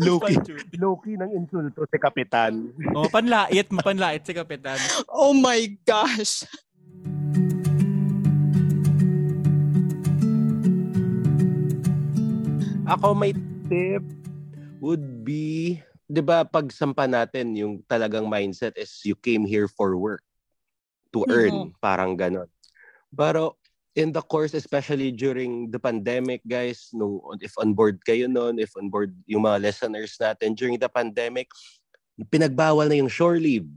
Loki. 0.02 0.34
Loki 0.82 1.12
ng 1.14 1.30
insulto 1.38 1.86
si 1.86 1.98
Kapitan. 2.02 2.74
oh, 2.98 3.06
panlait, 3.06 3.68
mapanlait 3.70 4.26
si 4.26 4.34
Kapitan. 4.34 4.80
oh 5.06 5.30
my 5.30 5.70
gosh. 5.86 6.42
Ako 12.90 13.14
may 13.14 13.30
tip 13.70 14.02
would 14.82 15.22
be, 15.22 15.78
'di 16.10 16.26
ba, 16.26 16.42
pag 16.42 16.66
sampa 16.74 17.06
natin 17.06 17.54
yung 17.54 17.74
talagang 17.86 18.26
mindset 18.26 18.74
is 18.74 18.90
you 19.06 19.14
came 19.14 19.46
here 19.46 19.70
for 19.70 19.94
work 19.94 20.26
to 21.14 21.22
earn, 21.30 21.70
parang 21.78 22.18
ganon. 22.18 22.50
Pero 23.14 23.54
in 23.94 24.10
the 24.10 24.18
course, 24.18 24.58
especially 24.58 25.14
during 25.14 25.70
the 25.70 25.78
pandemic, 25.78 26.42
guys, 26.42 26.90
no, 26.90 27.22
if 27.38 27.54
on 27.62 27.78
board 27.78 28.02
kayo 28.02 28.26
noon, 28.26 28.58
if 28.58 28.74
on 28.74 28.90
board 28.90 29.14
yung 29.30 29.46
mga 29.46 29.70
listeners 29.70 30.18
natin 30.18 30.58
during 30.58 30.74
the 30.74 30.90
pandemic, 30.90 31.46
pinagbawal 32.26 32.90
na 32.90 32.98
yung 32.98 33.10
shore 33.10 33.38
leave. 33.38 33.70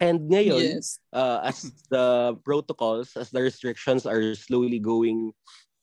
And 0.00 0.32
ngayon, 0.32 0.80
Yes. 0.80 0.96
uh, 1.12 1.44
as 1.44 1.76
the 1.92 2.40
protocols, 2.40 3.12
as 3.20 3.28
the 3.28 3.44
restrictions 3.44 4.08
are 4.08 4.32
slowly 4.32 4.80
going 4.80 5.36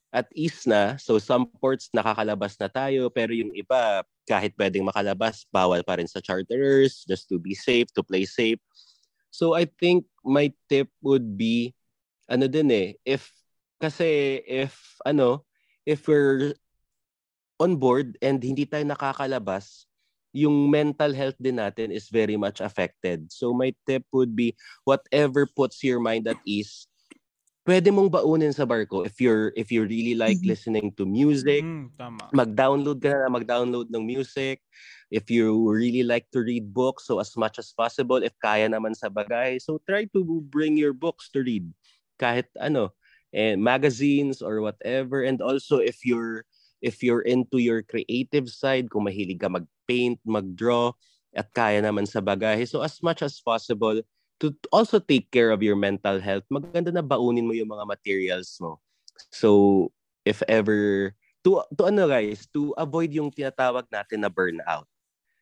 at 0.09 0.25
ease 0.33 0.65
na, 0.65 0.97
so 0.97 1.21
some 1.21 1.45
ports 1.61 1.93
nakakalabas 1.93 2.57
na 2.57 2.65
tayo, 2.65 3.13
pero 3.13 3.29
yung 3.29 3.53
iba, 3.53 4.01
kahit 4.25 4.57
pwedeng 4.57 4.89
makalabas, 4.89 5.45
bawal 5.53 5.85
pa 5.85 6.01
rin 6.01 6.09
sa 6.09 6.17
charterers, 6.17 7.05
just 7.05 7.29
to 7.29 7.37
be 7.37 7.53
safe, 7.53 7.85
to 7.93 8.01
play 8.01 8.25
safe. 8.25 8.57
So 9.29 9.53
I 9.53 9.69
think 9.69 10.09
my 10.25 10.49
tip 10.65 10.89
would 11.05 11.37
be, 11.37 11.77
ano 12.25 12.49
din 12.49 12.73
eh, 12.73 12.89
if, 13.05 13.29
kasi 13.77 14.41
if, 14.49 14.97
ano, 15.05 15.45
if 15.85 16.09
we're 16.09 16.57
on 17.61 17.77
board 17.77 18.17
and 18.25 18.41
hindi 18.41 18.65
tayo 18.65 18.89
nakakalabas, 18.89 19.85
yung 20.33 20.69
mental 20.73 21.13
health 21.13 21.37
din 21.37 21.61
natin 21.61 21.93
is 21.93 22.09
very 22.09 22.37
much 22.37 22.61
affected. 22.61 23.29
So 23.29 23.53
my 23.53 23.73
tip 23.85 24.05
would 24.09 24.33
be 24.33 24.57
whatever 24.85 25.45
puts 25.45 25.85
your 25.85 26.01
mind 26.01 26.25
at 26.25 26.41
ease, 26.49 26.88
pwede 27.69 27.93
mong 27.93 28.09
baunin 28.09 28.49
sa 28.49 28.65
barko 28.65 29.05
if 29.05 29.21
you're 29.21 29.53
if 29.53 29.69
you 29.69 29.85
really 29.85 30.17
like 30.17 30.41
Mhm. 30.41 30.49
listening 30.49 30.89
to 30.97 31.05
music, 31.05 31.69
Mm, 31.69 31.91
tama. 31.97 32.33
mag-download 32.33 32.97
ka 33.01 33.13
na, 33.13 33.29
mag-download 33.29 33.89
ng 33.93 34.03
music. 34.05 34.61
If 35.13 35.29
you 35.29 35.53
really 35.69 36.01
like 36.03 36.29
to 36.33 36.41
read 36.41 36.73
books, 36.73 37.05
so 37.09 37.21
as 37.21 37.37
much 37.37 37.61
as 37.61 37.73
possible, 37.73 38.21
if 38.25 38.33
kaya 38.41 38.69
naman 38.69 38.97
sa 38.97 39.09
bagay, 39.13 39.61
so 39.61 39.77
try 39.85 40.09
to 40.17 40.21
bring 40.49 40.77
your 40.81 40.93
books 40.97 41.29
to 41.37 41.45
read. 41.45 41.69
Kahit 42.17 42.49
ano, 42.57 42.93
and 43.33 43.61
magazines 43.61 44.41
or 44.41 44.61
whatever. 44.65 45.21
And 45.21 45.41
also 45.41 45.77
if 45.81 46.01
you're 46.05 46.45
if 46.81 47.03
you're 47.05 47.21
into 47.25 47.59
your 47.61 47.83
creative 47.85 48.49
side, 48.49 48.89
kung 48.89 49.05
mahilig 49.05 49.41
ka 49.41 49.49
mag-paint, 49.51 50.19
mag-draw, 50.25 50.93
at 51.35 51.53
kaya 51.53 51.81
naman 51.83 52.07
sa 52.09 52.21
bagay, 52.23 52.65
so 52.65 52.81
as 52.81 52.97
much 53.05 53.21
as 53.21 53.37
possible, 53.43 54.01
to 54.39 54.55
also 54.71 54.97
take 54.97 55.27
care 55.29 55.51
of 55.51 55.59
your 55.59 55.75
mental 55.75 56.17
health, 56.17 56.47
maganda 56.47 56.89
na 56.89 57.03
baunin 57.03 57.45
mo 57.45 57.51
yung 57.51 57.69
mga 57.69 57.85
materials 57.85 58.55
mo. 58.63 58.79
So, 59.29 59.91
if 60.23 60.39
ever, 60.47 61.11
to, 61.43 61.63
to 61.75 61.91
ano 61.91 62.07
guys, 62.07 62.47
to 62.55 62.71
avoid 62.79 63.11
yung 63.11 63.29
tinatawag 63.29 63.85
natin 63.91 64.23
na 64.23 64.31
burnout. 64.31 64.87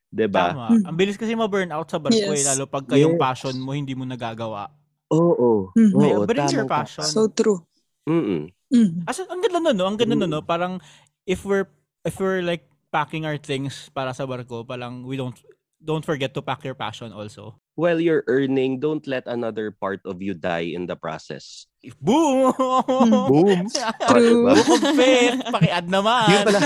'Di 0.09 0.25
ba? 0.25 0.55
Tama. 0.55 0.81
Ang 0.81 0.95
bilis 0.97 1.19
kasi 1.19 1.37
ma-burnout 1.37 1.87
sa 1.87 2.01
barko 2.01 2.33
eh, 2.33 2.41
Yes. 2.41 2.47
lalo 2.55 2.65
pag 2.65 2.89
kayong 2.89 3.15
Yes. 3.15 3.21
passion 3.21 3.55
mo 3.61 3.77
hindi 3.77 3.93
mo 3.93 4.03
nagagawa. 4.07 4.71
Oo. 5.13 5.71
Mhm. 5.77 5.93
Kaya 5.93 6.15
Oo, 6.17 6.27
bring 6.27 6.47
your 6.51 6.67
passion. 6.67 7.07
So 7.07 7.29
true. 7.29 7.63
Mm-mm. 8.07 8.49
Mm. 8.67 9.07
As 9.07 9.19
ang 9.23 9.39
ganda 9.39 9.63
nun, 9.63 9.75
no? 9.79 9.87
Ang 9.87 9.95
ganda 9.99 10.15
nun, 10.15 10.31
no? 10.31 10.43
Parang 10.43 10.79
if 11.23 11.47
we're 11.47 11.67
if 12.03 12.19
we're 12.19 12.43
like 12.43 12.67
packing 12.91 13.23
our 13.23 13.39
things 13.39 13.87
para 13.95 14.11
sa 14.11 14.27
barko, 14.27 14.63
parang 14.67 15.03
we 15.07 15.15
don't 15.15 15.35
don't 15.83 16.05
forget 16.05 16.33
to 16.33 16.41
pack 16.41 16.63
your 16.63 16.75
passion 16.75 17.13
also. 17.13 17.59
While 17.77 18.01
you're 18.01 18.23
earning, 18.25 18.79
don't 18.79 19.05
let 19.05 19.29
another 19.29 19.69
part 19.69 20.01
of 20.05 20.21
you 20.21 20.33
die 20.33 20.73
in 20.73 20.89
the 20.89 20.95
process. 20.97 21.67
Boom! 22.01 22.51
Boom! 22.57 23.69
True. 24.09 24.49
Book 24.49 24.65
of 24.65 24.81
faith, 24.97 25.37
paki-add 25.53 25.85
naman. 25.85 26.25
Yun 26.25 26.41
pala. 26.49 26.59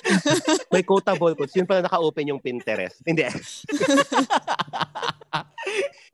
May 0.72 0.82
quotable 0.82 1.36
quotes. 1.36 1.52
Yun 1.52 1.68
pala 1.68 1.84
naka-open 1.84 2.32
yung 2.32 2.40
Pinterest. 2.40 3.04
Hindi. 3.04 3.28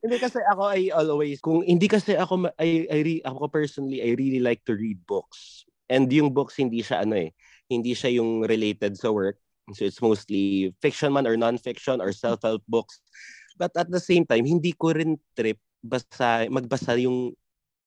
hindi 0.03 0.17
kasi 0.19 0.43
ako 0.51 0.63
I 0.67 0.91
always 0.91 1.39
kung 1.39 1.63
hindi 1.63 1.87
kasi 1.87 2.19
ako 2.19 2.51
I, 2.59 2.91
I 2.91 2.99
re- 3.07 3.25
ako 3.25 3.49
personally 3.49 4.03
I 4.03 4.19
really 4.19 4.43
like 4.43 4.67
to 4.67 4.75
read 4.75 4.99
books. 5.07 5.63
And 5.87 6.11
yung 6.11 6.35
books 6.35 6.59
hindi 6.59 6.83
siya 6.83 7.07
ano 7.07 7.23
eh, 7.23 7.31
hindi 7.71 7.95
siya 7.95 8.19
yung 8.19 8.43
related 8.43 8.99
sa 8.99 9.15
work. 9.15 9.39
So 9.73 9.89
it's 9.89 10.03
mostly 10.05 10.77
fiction 10.85 11.17
man 11.17 11.25
or 11.25 11.37
non-fiction 11.41 12.05
or 12.05 12.13
self-help 12.13 12.61
books. 12.69 13.01
But 13.57 13.73
at 13.79 13.89
the 13.89 14.03
same 14.03 14.29
time, 14.29 14.45
hindi 14.45 14.77
ko 14.77 14.93
rin 14.93 15.17
trip 15.33 15.57
basa 15.81 16.45
magbasa 16.53 17.01
yung 17.01 17.33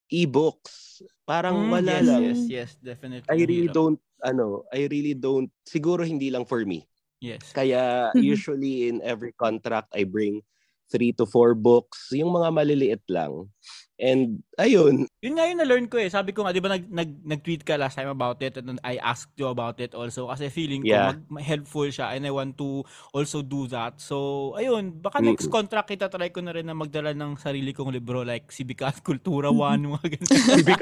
e-books. 0.09 1.03
Parang 1.27 1.67
Mm, 1.67 1.71
wala 1.73 1.93
yes, 2.01 2.07
lang. 2.07 2.21
Yes, 2.23 2.41
yes, 2.49 2.69
definitely. 2.81 3.29
I 3.29 3.37
really 3.45 3.69
don't 3.69 3.99
ano, 4.23 4.65
I 4.73 4.87
really 4.89 5.13
don't 5.13 5.51
siguro 5.67 6.01
hindi 6.01 6.31
lang 6.31 6.47
for 6.47 6.63
me. 6.65 6.87
Yes. 7.21 7.51
Kaya 7.53 8.13
usually 8.17 8.89
in 8.89 9.03
every 9.03 9.35
contract 9.35 9.93
I 9.93 10.07
bring 10.07 10.41
three 10.87 11.11
to 11.19 11.27
four 11.27 11.51
books, 11.53 12.15
yung 12.15 12.31
mga 12.31 12.49
maliliit 12.55 13.03
lang. 13.11 13.51
And 13.99 14.39
ayun, 14.55 15.06
Yun 15.17 15.33
nga 15.33 15.49
yung 15.49 15.57
na-learn 15.57 15.89
ko 15.89 15.97
eh. 15.97 16.13
Sabi 16.13 16.29
ko 16.29 16.45
nga, 16.45 16.53
di 16.53 16.61
ba 16.61 16.69
nag, 16.69 16.85
nag, 16.93 17.09
nag-tweet 17.25 17.65
ka 17.65 17.73
last 17.73 17.97
time 17.97 18.05
about 18.13 18.37
it 18.45 18.53
and 18.61 18.77
I 18.85 19.01
asked 19.01 19.33
you 19.33 19.49
about 19.49 19.81
it 19.81 19.97
also 19.97 20.29
kasi 20.29 20.45
feeling 20.53 20.85
ko 20.85 20.93
Yeah. 20.93 21.09
mag, 21.09 21.41
helpful 21.41 21.89
siya 21.89 22.13
and 22.13 22.21
I 22.21 22.29
want 22.29 22.53
to 22.61 22.85
also 23.17 23.41
do 23.41 23.65
that. 23.73 23.97
So, 23.97 24.53
ayun, 24.53 25.01
baka 25.01 25.17
next 25.25 25.49
contract 25.49 25.89
kita 25.89 26.05
try 26.13 26.29
ko 26.29 26.45
na 26.45 26.53
rin 26.53 26.69
na 26.69 26.77
magdala 26.77 27.17
ng 27.17 27.33
sarili 27.41 27.73
kong 27.73 27.97
libro 27.97 28.21
like 28.21 28.53
Civic 28.53 28.85
Kultura 29.01 29.49
1, 29.57 29.89
mga 29.89 30.05
ganun. 30.05 30.29
civic 30.53 30.81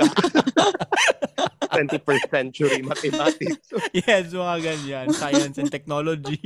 21st 1.71 2.27
century 2.35 2.79
mathematics. 2.83 3.71
yes, 4.03 4.35
mga 4.35 4.55
ganyan. 4.59 5.05
Science 5.15 5.55
and 5.63 5.71
technology. 5.71 6.43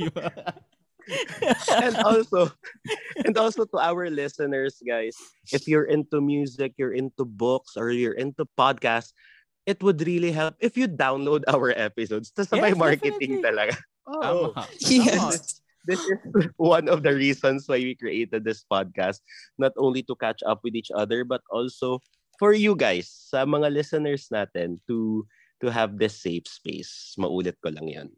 and 1.84 1.96
also 2.04 2.50
and 3.24 3.34
also 3.38 3.64
to 3.64 3.78
our 3.78 4.10
listeners 4.10 4.78
guys, 4.84 5.16
if 5.52 5.66
you're 5.68 5.88
into 5.88 6.20
music, 6.20 6.74
you're 6.76 6.94
into 6.94 7.24
books 7.24 7.76
or 7.76 7.90
you're 7.90 8.16
into 8.16 8.46
podcasts, 8.58 9.12
it 9.66 9.82
would 9.82 10.00
really 10.06 10.32
help 10.32 10.54
if 10.60 10.76
you 10.76 10.88
download 10.88 11.42
our 11.48 11.70
episodes. 11.76 12.32
Tapos 12.32 12.50
sabay 12.52 12.72
Yes, 12.74 12.80
marketing 12.80 13.40
definitely. 13.40 13.44
talaga. 13.44 13.74
Oh. 14.10 14.52
Tama. 14.52 14.66
Yes. 14.82 15.60
this 15.86 16.00
is 16.00 16.20
one 16.56 16.88
of 16.88 17.02
the 17.02 17.12
reasons 17.14 17.64
why 17.64 17.80
we 17.80 17.96
created 17.96 18.44
this 18.44 18.64
podcast 18.68 19.24
not 19.56 19.72
only 19.80 20.02
to 20.04 20.14
catch 20.16 20.44
up 20.44 20.60
with 20.62 20.76
each 20.76 20.92
other 20.92 21.24
but 21.24 21.40
also 21.48 22.00
for 22.36 22.52
you 22.52 22.76
guys 22.76 23.08
sa 23.08 23.48
mga 23.48 23.72
listeners 23.72 24.28
natin 24.28 24.76
to 24.84 25.24
to 25.60 25.72
have 25.72 25.96
this 25.96 26.20
safe 26.20 26.44
space 26.44 27.16
maulit 27.16 27.56
ko 27.64 27.72
lang 27.72 27.88
yan 27.88 28.08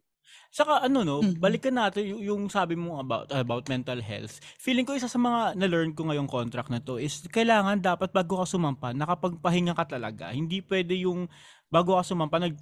Saka 0.53 0.85
ano 0.85 1.01
no, 1.01 1.17
Mhm. 1.25 1.41
balikan 1.41 1.73
natin 1.73 2.13
yung, 2.13 2.21
yung 2.21 2.41
sabi 2.45 2.77
mo 2.77 3.01
about 3.01 3.25
about 3.33 3.65
mental 3.65 3.97
health. 3.97 4.37
Feeling 4.61 4.85
ko 4.85 4.93
isa 4.93 5.09
sa 5.09 5.17
mga 5.17 5.57
na-learn 5.57 5.97
ko 5.97 6.05
ngayong 6.05 6.29
contract 6.29 6.69
na 6.69 6.77
to 6.77 7.01
is 7.01 7.25
kailangan 7.25 7.81
dapat 7.81 8.13
bago 8.13 8.37
ka 8.37 8.45
sumampa, 8.45 8.93
nakapagpahinga 8.93 9.73
ka 9.73 9.97
talaga. 9.97 10.29
Hindi 10.29 10.61
pwede 10.61 10.93
yung 10.93 11.25
bago 11.73 11.97
ka 11.97 12.05
sumampa 12.05 12.37
nag 12.37 12.53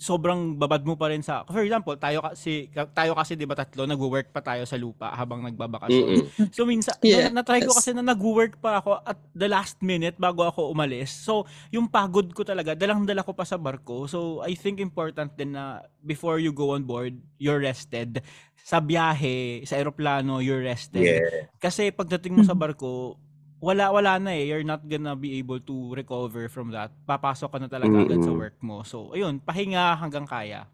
sobrang 0.00 0.56
babad 0.56 0.80
mo 0.80 0.96
pa 0.96 1.12
rin 1.12 1.20
sa 1.20 1.44
for 1.44 1.60
example 1.60 1.92
tayo 2.00 2.24
kasi 2.24 2.72
tayo 2.96 3.12
kasi 3.12 3.36
'di 3.36 3.44
ba 3.44 3.52
tatlo 3.52 3.84
nagwo-work 3.84 4.32
pa 4.32 4.40
tayo 4.40 4.64
sa 4.64 4.80
lupa 4.80 5.12
habang 5.12 5.44
nagbabakasyon. 5.44 6.24
Mm-mm. 6.24 6.48
So 6.56 6.64
minsan, 6.64 6.96
Yeah, 7.04 7.28
na, 7.28 7.44
na-try 7.44 7.60
ko 7.60 7.76
kasi 7.76 7.92
na 7.92 8.00
nag-work 8.00 8.56
pa 8.64 8.80
ako 8.80 9.04
at 9.04 9.20
the 9.36 9.44
last 9.44 9.76
minute 9.84 10.16
bago 10.16 10.48
ako 10.48 10.72
umalis. 10.72 11.12
So 11.12 11.44
yung 11.68 11.92
pagod 11.92 12.32
ko 12.32 12.48
talaga, 12.48 12.72
dalang-dala 12.72 13.20
ko 13.20 13.36
pa 13.36 13.44
sa 13.44 13.60
barko. 13.60 14.08
So 14.08 14.40
I 14.40 14.56
think 14.56 14.80
important 14.80 15.36
din 15.36 15.52
na 15.52 15.84
before 16.00 16.40
you 16.40 16.56
go 16.56 16.72
on 16.72 16.88
board, 16.88 17.20
you're 17.36 17.60
rested. 17.60 18.24
Sa 18.64 18.80
biyahe, 18.80 19.68
sa 19.68 19.76
eroplano, 19.76 20.40
you're 20.40 20.64
rested. 20.64 21.04
yeah 21.04 21.52
Kasi 21.60 21.92
pagdating 21.92 22.40
mo 22.40 22.42
sa 22.46 22.56
barko, 22.56 23.20
wala 23.60 23.92
wala 23.92 24.16
na 24.18 24.32
eh. 24.32 24.48
You're 24.48 24.66
not 24.66 24.82
gonna 24.82 25.14
be 25.14 25.38
able 25.38 25.60
to 25.60 25.92
recover 25.94 26.48
from 26.48 26.72
that. 26.72 26.90
Papasok 27.04 27.48
ka 27.52 27.58
na 27.60 27.68
talaga 27.68 27.92
agad 27.92 28.24
sa 28.24 28.32
work 28.32 28.56
mo. 28.64 28.82
So 28.82 29.12
ayun, 29.12 29.38
pahinga 29.38 29.94
hanggang 30.00 30.26
kaya. 30.26 30.66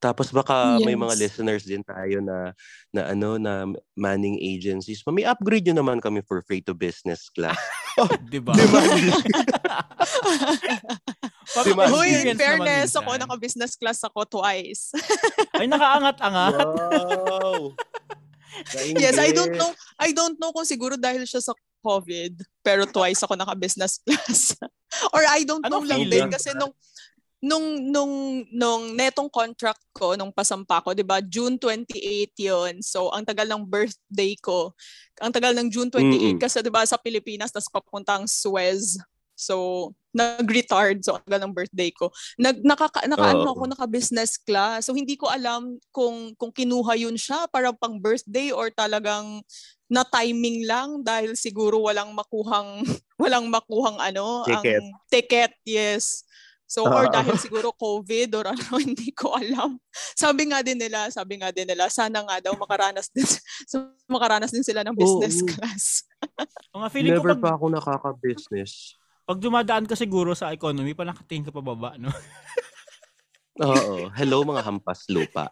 tapos 0.00 0.32
baka 0.32 0.80
may 0.80 0.96
mga 0.96 1.12
Yes. 1.12 1.20
listeners 1.20 1.62
din 1.68 1.84
tayo 1.84 2.24
na 2.24 2.56
na 2.88 3.12
ano 3.12 3.36
na 3.36 3.68
manning 3.92 4.40
agencies 4.40 5.04
may 5.12 5.28
upgrade 5.28 5.68
nyo 5.68 5.84
naman 5.84 6.00
kami 6.00 6.24
for 6.24 6.40
free 6.48 6.64
to 6.64 6.72
business 6.72 7.28
class 7.28 7.60
'Di 8.32 8.40
ba? 8.40 8.56
Di 8.56 8.64
ba? 8.64 8.80
Si 11.50 11.70
Ma'am 11.74 11.90
Hoy, 11.90 12.14
in 12.14 12.38
fairness, 12.38 12.94
ako 12.94 13.18
naka-business 13.18 13.74
class 13.74 14.00
ako 14.06 14.22
twice. 14.22 14.94
Ay, 15.58 15.66
nakaangat-angat. 15.66 16.54
Wow! 16.62 17.74
yes, 18.94 19.18
I 19.18 19.34
don't 19.34 19.54
know. 19.58 19.74
I 19.98 20.14
don't 20.14 20.38
know 20.38 20.54
kung 20.54 20.66
siguro 20.66 20.94
dahil 20.94 21.26
siya 21.26 21.42
sa 21.42 21.52
COVID, 21.80 22.44
pero 22.60 22.84
twice 22.86 23.24
ako 23.24 23.34
naka-business 23.36 24.00
class. 24.04 24.54
Or 25.14 25.22
I 25.24 25.42
don't 25.48 25.64
know 25.64 25.80
Ano 25.80 25.88
lang 25.88 26.02
feeling? 26.06 26.28
din 26.28 26.32
kasi 26.32 26.52
nung 26.56 26.72
nung 27.40 27.66
nung 27.88 28.12
nung 28.52 28.84
netong 28.92 29.32
contract 29.32 29.80
ko 29.96 30.12
nung 30.12 30.28
pasampa 30.28 30.84
ko, 30.84 30.92
'di 30.92 31.00
ba? 31.04 31.24
June 31.24 31.56
28 31.56 32.36
'yon. 32.36 32.84
So 32.84 33.08
ang 33.08 33.24
tagal 33.24 33.48
ng 33.48 33.64
birthday 33.64 34.36
ko. 34.36 34.76
Ang 35.24 35.32
tagal 35.32 35.56
ng 35.56 35.72
June 35.72 35.88
28 35.88 36.36
Mm-mm. 36.36 36.36
kasi 36.36 36.60
'di 36.60 36.68
ba 36.68 36.84
sa 36.84 37.00
Pilipinas 37.00 37.48
tas 37.48 37.68
papuntang 37.72 38.28
Suez. 38.28 39.00
So 39.40 39.88
nag-retard 40.12 41.00
so 41.00 41.16
ang 41.16 41.24
tagal 41.24 41.40
ng 41.48 41.54
birthday 41.56 41.88
ko. 41.96 42.12
Nag 42.36 42.60
nakaka 42.60 43.08
nakaano 43.08 43.56
Oo. 43.56 43.56
ako 43.56 43.62
naka-business 43.72 44.36
class. 44.36 44.84
So 44.84 44.92
hindi 44.92 45.16
ko 45.16 45.32
alam 45.32 45.80
kung 45.96 46.36
kung 46.36 46.52
kinuha 46.52 46.92
yun 47.00 47.16
siya 47.16 47.48
para 47.48 47.72
pang 47.72 47.96
birthday 47.96 48.52
or 48.52 48.68
talagang 48.68 49.40
na 49.90 50.06
timing 50.06 50.64
lang 50.64 51.02
dahil 51.02 51.34
siguro 51.34 51.82
walang 51.82 52.14
makuhang 52.14 52.86
walang 53.22 53.50
makuhang 53.50 53.98
ano 53.98 54.46
Ticket. 54.46 54.78
ang 54.80 54.86
ticket 55.10 55.52
yes 55.66 56.22
so 56.64 56.86
or 56.86 57.10
Ah. 57.10 57.18
dahil 57.18 57.34
siguro 57.34 57.74
covid 57.74 58.30
or 58.32 58.54
ano 58.54 58.78
hindi 58.86 59.10
ko 59.10 59.34
alam 59.34 59.82
sabi 60.14 60.46
nga 60.46 60.62
din 60.62 60.78
nila 60.78 61.10
sabi 61.10 61.42
nga 61.42 61.50
din 61.50 61.66
nila 61.66 61.90
sana 61.90 62.22
nga 62.22 62.38
daw 62.38 62.54
makaranas 62.54 63.10
din 63.10 63.26
so, 63.66 63.90
makaranas 64.14 64.54
din 64.54 64.62
sila 64.62 64.86
ng 64.86 64.94
business 64.94 65.42
Oo. 65.42 65.50
class 65.50 66.06
Mga 66.70 66.88
feeling 66.92 67.12
Never 67.16 67.34
ko 67.34 67.40
pa 67.40 67.48
pag, 67.50 67.54
ako 67.56 67.64
nakaka-business. 67.72 68.94
pag 69.24 69.40
dumadaan 69.40 69.88
ka 69.88 69.96
siguro 69.96 70.36
sa 70.36 70.52
economy, 70.52 70.92
pa 70.92 71.02
nakatingin 71.02 71.48
ka 71.48 71.52
pa 71.52 71.58
baba, 71.58 71.96
no? 71.96 72.12
Oo. 73.58 74.06
Hello 74.12 74.44
mga 74.44 74.62
hampas 74.62 75.08
lupa. 75.08 75.48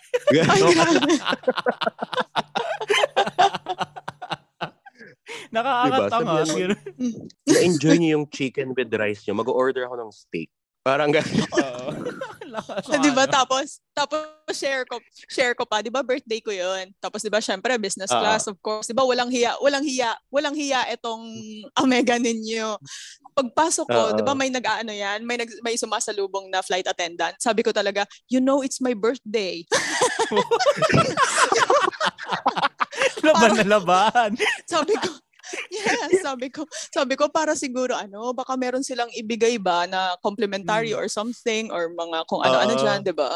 Nakakaangat-angat. 5.53 6.47
Diba? 6.49 6.77
Na-enjoy 7.49 7.97
niyo 7.97 8.21
yung 8.21 8.27
chicken 8.29 8.77
with 8.77 8.93
rice 8.93 9.25
niyo. 9.25 9.35
Mag-order 9.37 9.89
ako 9.89 9.97
ng 10.05 10.11
steak. 10.13 10.53
Parang 10.85 11.13
ganun. 11.13 11.49
Oo. 11.57 11.89
'Di 12.89 13.13
ba? 13.13 13.29
Tapos 13.29 13.85
tapos 13.93 14.25
share 14.57 14.89
ko 14.89 14.97
share 15.29 15.53
ko 15.53 15.69
pa, 15.69 15.85
'di 15.85 15.93
ba? 15.93 16.01
Birthday 16.01 16.41
ko 16.41 16.49
'yun. 16.49 16.89
Tapos 16.97 17.21
'di 17.21 17.29
ba, 17.29 17.45
syempre 17.45 17.77
business 17.77 18.09
Ah. 18.09 18.21
class 18.21 18.49
of 18.49 18.57
course. 18.65 18.89
'Di 18.89 18.97
ba? 18.97 19.05
Walang 19.05 19.29
hiya, 19.29 19.61
walang 19.61 19.85
hiya, 19.85 20.17
walang 20.33 20.57
hiya 20.57 20.89
itong 20.97 21.29
Omega 21.77 22.17
ninyo. 22.17 22.81
Pagpasok 23.37 23.87
ko, 23.87 24.03
Ah, 24.11 24.13
'di 24.17 24.23
ba, 24.25 24.33
may 24.33 24.49
nag-aano 24.49 24.91
'yan, 24.91 25.29
may 25.29 25.37
nag 25.37 25.51
may 25.61 25.77
sumasalubong 25.77 26.49
na 26.49 26.65
flight 26.65 26.89
attendant. 26.89 27.37
Sabi 27.37 27.61
ko 27.61 27.71
talaga, 27.71 28.09
"You 28.33 28.41
know 28.41 28.65
it's 28.65 28.81
my 28.81 28.97
birthday." 28.97 29.69
laban 33.29 33.51
na 33.61 33.65
laban. 33.79 34.31
sabi 34.65 34.97
ko, 34.97 35.11
Yes, 35.79 36.25
sabi 36.25 36.49
ko, 36.53 36.65
sabi 36.93 37.15
ko 37.17 37.29
para 37.29 37.57
siguro 37.57 37.97
ano, 37.97 38.33
baka 38.37 38.57
meron 38.57 38.85
silang 38.85 39.09
ibigay 39.15 39.57
ba 39.57 39.89
na 39.89 40.17
complimentary 40.21 40.93
or 40.93 41.09
something 41.09 41.71
or 41.73 41.93
mga 41.93 42.25
kung 42.29 42.43
ano-ano 42.45 42.73
Oo. 42.77 42.81
diyan, 42.81 43.01
'di 43.05 43.15
ba? 43.17 43.31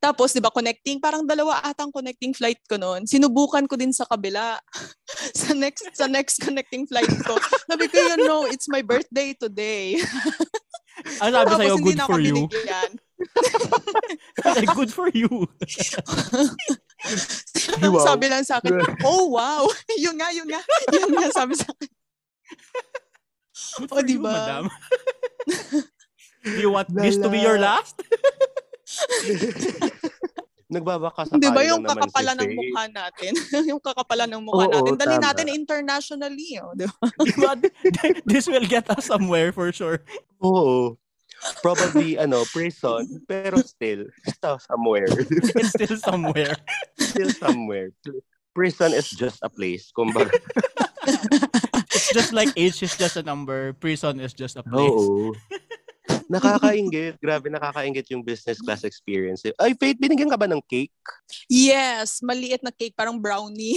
Tapos 0.00 0.32
'di 0.32 0.40
ba 0.44 0.52
connecting, 0.52 1.00
parang 1.00 1.24
dalawa 1.24 1.60
atang 1.64 1.92
connecting 1.92 2.32
flight 2.36 2.60
ko 2.68 2.76
noon. 2.76 3.08
Sinubukan 3.08 3.64
ko 3.68 3.74
din 3.76 3.92
sa 3.92 4.04
kabila. 4.08 4.56
sa 5.40 5.52
next 5.52 5.84
sa 5.96 6.06
next 6.08 6.40
connecting 6.40 6.84
flight 6.88 7.10
ko. 7.24 7.36
Sabi 7.68 7.88
ko, 7.88 7.96
you 8.00 8.18
know, 8.24 8.44
it's 8.48 8.68
my 8.68 8.80
birthday 8.84 9.32
today. 9.36 9.96
Ang 11.20 11.34
sabi 11.34 11.50
Tapos 11.50 11.60
sa'yo, 11.60 11.76
good 11.82 12.00
for 12.06 12.20
you. 12.22 12.36
binigyan. 12.48 12.90
Like, 14.44 14.72
good 14.74 14.92
for 14.92 15.08
you. 15.10 15.48
Wow. 17.84 18.00
Sabi 18.08 18.26
lang 18.32 18.44
sa 18.44 18.58
akin, 18.58 18.80
oh 19.04 19.28
wow, 19.28 19.68
yun 20.04 20.16
nga, 20.16 20.32
yun 20.32 20.48
nga, 20.48 20.60
yun 20.88 21.10
nga, 21.12 21.28
sabi 21.30 21.52
sa 21.52 21.68
akin. 21.68 21.90
Good 23.84 23.90
O, 23.90 23.96
for 23.98 24.04
di 24.06 24.16
you, 24.16 24.22
ba? 24.22 24.32
madam. 24.32 24.64
Do 26.44 26.58
you 26.60 26.70
want 26.72 26.88
this 26.92 27.16
to 27.20 27.28
be 27.28 27.40
your 27.40 27.58
Lala. 27.60 27.80
last? 27.82 27.96
Nagbabaka 30.68 31.28
sa 31.28 31.36
Di 31.36 31.48
ba 31.52 31.60
yung 31.62 31.84
kakapalan 31.84 32.34
si 32.34 32.40
ng 32.40 32.52
mukha 32.56 32.82
natin? 32.88 33.32
yung 33.68 33.80
kakapalan 33.82 34.28
ng 34.32 34.42
mukha 34.42 34.64
Oo, 34.64 34.72
natin. 34.72 34.92
Dali 34.96 35.16
tama. 35.20 35.24
natin 35.30 35.46
internationally. 35.52 36.56
Oh, 36.60 36.72
di 36.72 36.88
ba? 36.88 37.04
Diba? 37.20 37.52
This 38.24 38.48
will 38.48 38.64
get 38.64 38.88
us 38.90 39.06
somewhere 39.06 39.52
for 39.52 39.70
sure. 39.70 40.00
Oo. 40.40 40.96
Probably, 41.60 42.16
ano, 42.16 42.44
prison, 42.48 43.20
pero 43.28 43.60
still, 43.60 44.08
still 44.28 44.58
somewhere. 44.60 45.08
It's 45.60 45.72
still 45.76 45.96
somewhere. 46.00 46.56
still 46.96 47.32
somewhere. 47.36 47.88
Prison 48.54 48.94
is 48.94 49.10
just 49.10 49.42
a 49.42 49.50
place. 49.50 49.90
Kumbaga. 49.92 50.32
It's 51.94 52.12
just 52.14 52.32
like 52.32 52.50
age 52.56 52.80
is 52.82 52.96
just 52.96 53.16
a 53.16 53.24
number. 53.24 53.74
Prison 53.76 54.20
is 54.20 54.32
just 54.32 54.56
a 54.56 54.64
place. 54.64 54.88
Oo. 54.88 55.34
Nakakaingit. 56.32 57.20
Grabe, 57.20 57.52
nakakaingit 57.52 58.08
yung 58.08 58.24
business 58.24 58.60
class 58.60 58.84
experience. 58.84 59.44
Ay, 59.60 59.76
Faith, 59.76 60.00
binigyan 60.00 60.32
ka 60.32 60.40
ba 60.40 60.48
ng 60.48 60.62
cake? 60.64 60.92
Yes, 61.48 62.24
maliit 62.24 62.64
na 62.64 62.72
cake, 62.72 62.96
parang 62.96 63.20
brownie. 63.20 63.76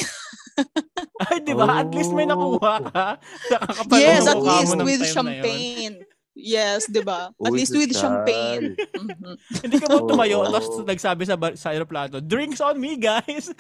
Ay, 1.27 1.43
di 1.43 1.51
ba? 1.51 1.83
At 1.83 1.91
least 1.91 2.15
may 2.15 2.23
nakuha 2.23 2.87
ka. 2.87 3.05
Nakakapal 3.51 3.99
yes, 3.99 4.23
at 4.25 4.39
least 4.39 4.75
with 4.79 5.03
champagne. 5.11 6.06
Yes, 6.37 6.85
di 6.85 7.01
ba? 7.01 7.33
At 7.33 7.49
Uy, 7.49 7.65
least 7.65 7.73
with 7.73 7.89
social. 7.89 8.13
champagne. 8.21 8.77
Mhm. 8.77 9.33
Hindi 9.65 9.75
ka 9.81 9.89
ba 9.89 10.05
tumayo 10.05 10.45
Oo. 10.45 10.53
tapos 10.53 10.85
nagsabi 10.85 11.25
sa, 11.25 11.33
sa 11.57 11.73
aeroplano, 11.73 12.21
drinks 12.21 12.61
on 12.61 12.77
me, 12.77 12.93
guys! 12.95 13.49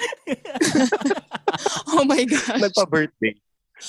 Oh 1.97 2.05
my 2.05 2.21
gosh. 2.27 2.61
Nagpa-birthday. 2.61 3.33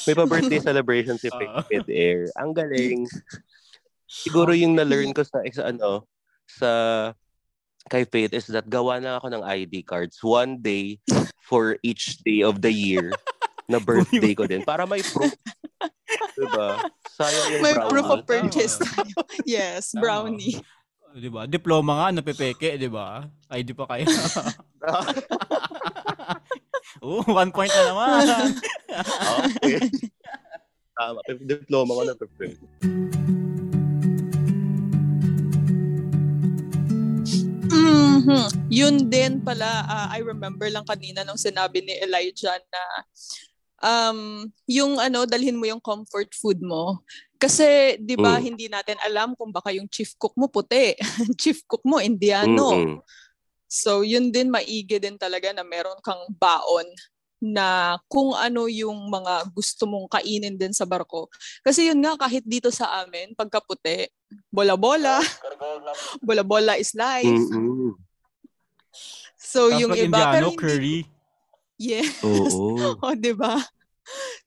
May 0.09 0.15
pa-birthday 0.17 0.61
celebration 0.73 1.21
si 1.21 1.29
Faith 1.29 1.53
Oo. 1.53 1.69
mid-air. 1.69 2.33
Ang 2.41 2.57
galing. 2.57 3.05
Siguro 4.09 4.57
yung 4.57 4.73
na-learn 4.73 5.13
ko 5.13 5.21
sa, 5.21 5.45
sa 5.53 5.69
ano, 5.69 6.09
sa 6.49 6.71
kay 7.93 8.09
Faith 8.09 8.33
is 8.33 8.49
that 8.49 8.65
gawa 8.69 9.01
na 9.01 9.21
ako 9.21 9.33
ng 9.37 9.43
ID 9.45 9.85
cards 9.85 10.21
one 10.25 10.57
day 10.61 10.97
for 11.45 11.77
each 11.85 12.21
day 12.25 12.41
of 12.41 12.65
the 12.65 12.73
year 12.73 13.13
na 13.69 13.77
birthday 13.77 14.33
ko 14.33 14.49
din. 14.49 14.65
Para 14.65 14.89
may 14.89 15.05
proof. 15.05 15.33
Diba? 16.35 16.69
Sayang 17.15 17.47
yung 17.53 17.63
May 17.63 17.75
brownie. 17.75 17.91
proof 17.91 18.09
of 18.09 18.21
purchase 18.25 18.75
tayo. 18.79 19.17
Yes, 19.49 19.93
Tama. 19.93 20.01
brownie. 20.03 20.59
di 21.15 21.29
ba? 21.33 21.49
Diploma 21.49 21.93
nga, 22.05 22.09
napepeke, 22.15 22.77
di 22.77 22.87
ba? 22.87 23.25
ID 23.51 23.73
pa 23.73 23.89
kayo. 23.89 24.07
Oo, 27.05 27.23
one 27.27 27.51
point 27.51 27.71
na 27.71 27.83
naman. 27.89 28.25
okay. 29.57 29.79
Tama. 30.95 31.19
Diploma 31.43 31.91
ko 31.95 32.03
na 32.05 32.15
to. 32.15 32.27
Mhm. 37.69 38.49
Yun 38.69 38.95
din 39.09 39.41
pala, 39.41 39.85
ah, 39.87 40.09
I 40.11 40.21
remember 40.21 40.67
lang 40.69 40.85
kanina 40.85 41.23
nung 41.23 41.39
sinabi 41.41 41.81
ni 41.81 41.95
Elijah 42.01 42.57
na 42.69 42.83
um, 43.83 44.47
yung 44.67 44.99
ano, 44.99 45.27
dalhin 45.27 45.59
mo 45.59 45.67
yung 45.67 45.83
comfort 45.83 46.31
food 46.35 46.59
mo. 46.63 47.03
Kasi, 47.39 47.97
di 48.03 48.19
ba, 48.19 48.39
Mm. 48.39 48.43
hindi 48.43 48.67
natin 48.67 48.99
alam 49.07 49.39
kung 49.39 49.55
baka 49.55 49.71
yung 49.71 49.87
chief 49.87 50.19
cook 50.19 50.35
mo 50.35 50.51
puti. 50.51 50.99
chief 51.41 51.63
cook 51.71 51.83
mo, 51.87 52.03
Indiano. 52.03 52.75
Mm-mm. 52.75 52.99
So, 53.71 54.03
yun 54.03 54.35
din, 54.35 54.51
maigi 54.51 54.99
din 54.99 55.15
talaga 55.21 55.53
na 55.55 55.63
meron 55.63 56.01
kang 56.03 56.25
baon 56.35 56.89
na 57.39 57.95
kung 58.11 58.35
ano 58.35 58.67
yung 58.67 59.07
mga 59.07 59.55
gusto 59.55 59.87
mong 59.87 60.11
kainin 60.11 60.59
din 60.59 60.75
sa 60.75 60.83
barko. 60.83 61.31
Kasi 61.63 61.87
yun 61.87 62.03
nga, 62.03 62.19
kahit 62.19 62.43
dito 62.43 62.75
sa 62.75 63.07
amin, 63.07 63.31
pagkaputi, 63.39 64.11
bola-bola, 64.51 65.23
bola-bola 66.27 66.75
is 66.75 66.91
life. 66.99 67.29
Mm-mm. 67.29 67.95
So, 69.39 69.71
Tapos 69.71 69.79
yung 69.79 69.95
iba, 69.95 70.03
Indiano, 70.19 70.35
pero 70.35 70.47
hindi, 70.51 70.59
curry. 70.59 70.99
Yeah. 71.79 72.07
Oo. 72.27 72.99
O, 73.05 73.15
di 73.15 73.33
ba? 73.33 73.57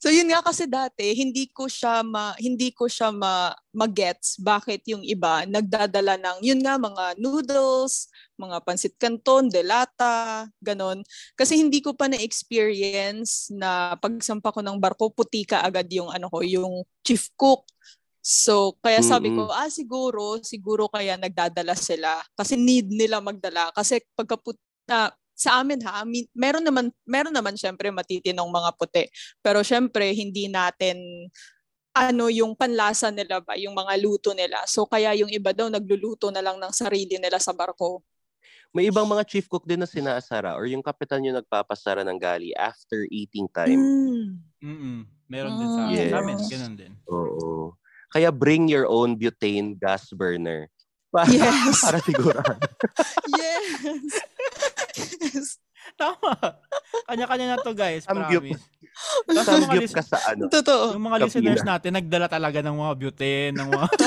So 0.02 0.10
yun 0.10 0.34
nga 0.34 0.42
kasi 0.42 0.66
dati 0.66 1.14
hindi 1.14 1.46
ko 1.54 1.70
siya 1.70 2.02
ma 2.02 2.34
hindi 2.42 2.74
ko 2.74 2.90
siya 2.90 3.14
ma 3.14 3.54
magets 3.70 4.42
bakit 4.42 4.82
yung 4.90 5.06
iba 5.06 5.46
nagdadala 5.46 6.18
ng 6.18 6.38
yun 6.42 6.58
nga 6.66 6.82
mga 6.82 7.22
noodles, 7.22 8.10
mga 8.42 8.58
pansit 8.66 8.98
canton, 8.98 9.54
delata, 9.54 10.50
ganon. 10.58 11.06
Kasi 11.38 11.62
hindi 11.62 11.78
ko 11.86 11.94
pa 11.94 12.10
na-experience 12.10 13.54
na 13.54 13.94
pagsampa 14.02 14.50
ko 14.50 14.66
ng 14.66 14.82
barko 14.82 15.14
puti 15.14 15.46
ka 15.46 15.62
agad 15.62 15.86
yung 15.94 16.10
ano 16.10 16.26
ko, 16.34 16.42
yung 16.42 16.82
chief 17.06 17.30
cook. 17.38 17.62
So, 18.22 18.78
kaya 18.86 19.02
sabi 19.02 19.34
ko, 19.34 19.50
ah, 19.50 19.66
siguro, 19.66 20.38
siguro 20.46 20.86
kaya 20.86 21.18
nagdadala 21.18 21.74
sila. 21.74 22.22
Kasi 22.38 22.54
need 22.54 22.86
nila 22.86 23.18
magdala. 23.18 23.74
Kasi 23.74 23.98
pagka 24.14 24.38
put, 24.38 24.62
ah, 24.94 25.10
sa 25.34 25.62
amin 25.64 25.82
ha, 25.86 26.02
I 26.02 26.06
mean, 26.06 26.26
meron 26.38 26.62
naman 26.66 26.94
meron 27.08 27.34
naman 27.34 27.58
syempre 27.58 27.90
matitinong 27.90 28.50
mga 28.50 28.70
puti. 28.78 29.06
Pero 29.42 29.66
syempre 29.66 30.14
hindi 30.14 30.46
natin 30.52 30.98
ano 31.92 32.32
yung 32.32 32.56
panlasa 32.56 33.12
nila 33.12 33.44
ba, 33.44 33.60
yung 33.60 33.76
mga 33.76 33.94
luto 34.00 34.32
nila. 34.32 34.64
So 34.64 34.88
kaya 34.88 35.12
yung 35.18 35.28
iba 35.34 35.52
daw 35.52 35.68
nagluluto 35.68 36.32
na 36.32 36.40
lang 36.40 36.56
ng 36.56 36.72
sarili 36.72 37.20
nila 37.20 37.36
sa 37.42 37.52
barko. 37.52 38.00
May 38.72 38.88
ibang 38.88 39.04
mga 39.04 39.28
chief 39.28 39.52
cook 39.52 39.68
din 39.68 39.84
na 39.84 39.90
sinasara 39.90 40.56
or 40.56 40.64
yung 40.64 40.80
kapitan 40.80 41.20
yung 41.28 41.36
nagpapasara 41.36 42.08
ng 42.08 42.16
gali 42.16 42.56
after 42.56 43.04
eating 43.12 43.52
time. 43.52 43.76
Mm. 43.76 44.28
Mm-mm. 44.64 45.00
Meron 45.28 45.54
din 45.60 45.70
sa, 45.76 45.82
Yes. 45.92 46.12
sa 46.12 46.18
amin, 46.24 46.38
ganun 46.40 46.76
din. 46.80 46.94
Oo. 47.12 47.76
Kaya 48.12 48.32
bring 48.32 48.72
your 48.72 48.88
own 48.88 49.20
butane 49.20 49.76
gas 49.76 50.08
burner. 50.16 50.72
Para, 51.12 51.28
Yes. 51.28 51.76
para 51.84 52.00
sigurado. 52.00 52.56
yes. 53.44 54.16
Tama. 56.00 56.34
Kanya-kanya 57.06 57.46
na 57.48 57.58
to 57.58 57.74
guys, 57.74 58.06
Samgyup. 58.06 58.46
promise. 58.46 58.64
Tapos 59.26 59.48
yung 59.50 59.66
mga, 59.66 59.66
Samgyup 59.66 59.82
lis- 59.82 59.96
ka 59.96 60.04
sa 60.06 60.18
ano. 60.30 60.44
Totoo. 60.48 60.84
yung 60.94 61.04
mga 61.04 61.18
Kapila. 61.18 61.26
listeners 61.28 61.64
natin, 61.64 61.92
nagdala 61.96 62.28
talaga 62.28 62.60
ng 62.62 62.76
mga 62.76 62.94
butane, 62.98 63.54
ng 63.56 63.68
mga 63.68 63.88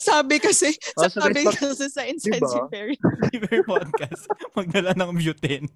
Sabi 0.00 0.40
kasi, 0.40 0.72
Oh, 0.96 1.04
so 1.04 1.20
sabi 1.20 1.44
guys, 1.44 1.52
kasi 1.52 1.86
sa 1.90 2.02
Inside 2.02 2.40
Diba? 2.40 2.48
si 2.48 2.58
Perry, 2.72 2.96
River 3.28 3.60
Podcast, 3.66 4.24
magdala 4.56 4.96
ng 4.96 5.10
butane. 5.12 5.68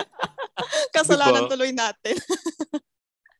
kasalanan 0.96 1.44
Diba? 1.44 1.50
tuloy 1.50 1.70
natin. 1.72 2.16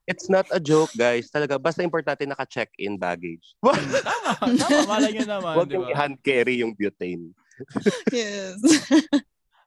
It's 0.04 0.26
not 0.26 0.44
a 0.50 0.58
joke, 0.58 0.90
guys. 0.92 1.30
Talaga, 1.30 1.56
basta 1.56 1.80
importante 1.80 2.26
naka-check-in 2.26 2.98
baggage. 2.98 3.54
Tama, 3.62 4.35
tama, 4.58 4.78
malay 4.85 5.14
nyo 5.14 5.24
naman, 5.24 5.54
Huwag 5.56 5.70
di 5.70 5.78
yung 5.78 5.88
hand 5.88 6.16
carry 6.20 6.61
yung 6.61 6.74
butane. 6.74 7.30
yes. 8.14 8.59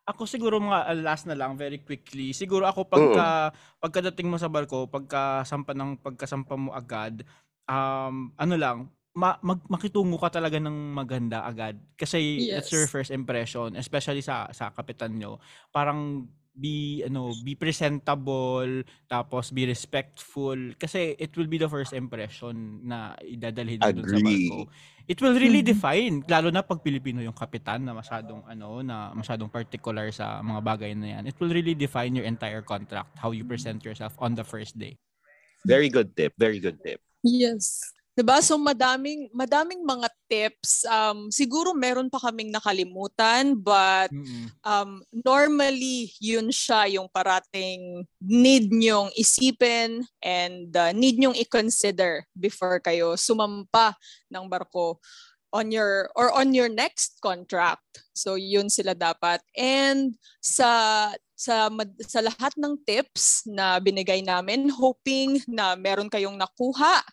Ako 0.05 0.29
siguro 0.29 0.61
mga 0.61 0.85
uh, 0.85 0.97
last 1.01 1.25
na 1.25 1.33
lang 1.33 1.57
very 1.57 1.81
quickly. 1.81 2.29
Siguro 2.29 2.69
ako 2.69 2.85
pagka 2.85 3.49
pagkadating 3.81 4.29
mo 4.29 4.37
sa 4.37 4.51
barko, 4.51 4.85
pagkasampa 4.85 5.73
ng 5.73 5.97
pagkasampa 5.97 6.53
mo 6.53 6.69
agad, 6.77 7.25
um 7.65 8.29
ano 8.37 8.53
lang, 8.53 8.77
ma- 9.17 9.41
mag- 9.41 9.65
makitungo 9.65 10.21
ka 10.21 10.29
talaga 10.29 10.61
ng 10.61 10.93
maganda 10.93 11.41
agad 11.41 11.79
kasi 11.97 12.45
that's 12.53 12.69
your 12.69 12.85
Yes. 12.85 12.93
first 12.93 13.09
impression, 13.09 13.73
especially 13.79 14.21
sa 14.21 14.45
sa 14.53 14.69
kapitan 14.69 15.17
nyo. 15.17 15.41
Parang 15.73 16.29
be 16.55 17.03
ano, 17.03 17.35
be 17.43 17.53
presentable, 17.53 18.81
tapos 19.05 19.51
be 19.51 19.67
respectful 19.67 20.55
kasi 20.79 21.13
it 21.19 21.35
will 21.35 21.51
be 21.51 21.59
the 21.59 21.67
first 21.67 21.91
impression 21.91 22.79
na 22.87 23.13
idadalhin 23.19 23.83
mo 23.83 23.91
dun 23.91 24.07
sa 24.07 24.15
Agree. 24.17 24.47
barko. 24.49 24.71
It 25.05 25.19
will 25.21 25.35
really 25.37 25.61
Mhm. 25.61 25.69
define 25.69 26.15
lalo 26.25 26.49
na 26.49 26.63
pag 26.65 26.81
Pilipino 26.81 27.21
yung 27.21 27.35
kapitan 27.35 27.83
na 27.83 27.93
masyadong 27.93 28.41
ano 28.47 28.81
na 28.81 29.13
masyadong 29.13 29.51
particular 29.51 30.09
sa 30.09 30.41
mga 30.41 30.61
bagay 30.63 30.91
na 30.97 31.19
yan. 31.19 31.23
It 31.29 31.37
will 31.37 31.51
really 31.53 31.75
define 31.75 32.15
your 32.15 32.25
entire 32.25 32.63
contract, 32.65 33.13
how 33.19 33.29
you 33.35 33.45
present 33.45 33.83
yourself 33.85 34.15
on 34.17 34.33
the 34.33 34.47
first 34.47 34.79
day. 34.79 34.97
Very 35.61 35.89
good 35.91 36.15
tip. 36.15 36.33
Very 36.39 36.57
good 36.57 36.79
tip. 36.81 37.01
Yes. 37.21 37.81
'Di 38.15 38.23
ba? 38.23 38.39
So 38.39 38.55
madaming 38.55 39.27
madaming 39.35 39.83
mga 39.83 40.07
tips. 40.31 40.87
Um 40.87 41.27
siguro 41.27 41.75
meron 41.75 42.07
pa 42.07 42.23
kaming 42.23 42.47
nakalimutan 42.47 43.59
but 43.59 44.07
um 44.63 45.03
normally 45.11 46.15
yun 46.23 46.47
siya 46.47 46.87
yung 46.95 47.11
parating 47.11 48.07
need 48.23 48.71
nyong 48.71 49.11
isipin 49.19 49.99
and 50.23 50.71
uh, 50.79 50.95
need 50.95 51.19
nyong 51.19 51.35
i-consider 51.35 52.23
before 52.31 52.79
kayo 52.79 53.19
sumampa 53.19 53.91
ng 54.31 54.47
barko 54.47 54.95
on 55.51 55.67
your 55.71 56.07
or 56.15 56.31
on 56.31 56.55
your 56.55 56.71
next 56.71 57.19
contract. 57.19 57.83
So 58.15 58.39
yun 58.39 58.71
sila 58.71 58.95
dapat. 58.95 59.43
And 59.59 60.15
sa 60.39 61.11
sa 61.35 61.67
sa 62.07 62.19
lahat 62.23 62.55
ng 62.55 62.79
tips 62.87 63.43
na 63.43 63.75
binigay 63.83 64.23
namin, 64.23 64.71
hoping 64.71 65.43
na 65.51 65.75
meron 65.75 66.07
kayong 66.07 66.39
nakuha 66.39 67.03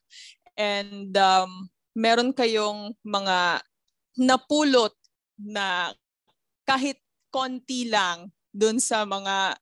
and 0.57 1.12
um, 1.17 1.69
meron 1.97 2.33
kayong 2.33 2.97
mga 3.05 3.61
napulot 4.17 4.93
na 5.41 5.93
kahit 6.69 7.01
konti 7.33 7.88
lang 7.88 8.29
dun 8.53 8.77
sa 8.77 9.09
mga 9.09 9.57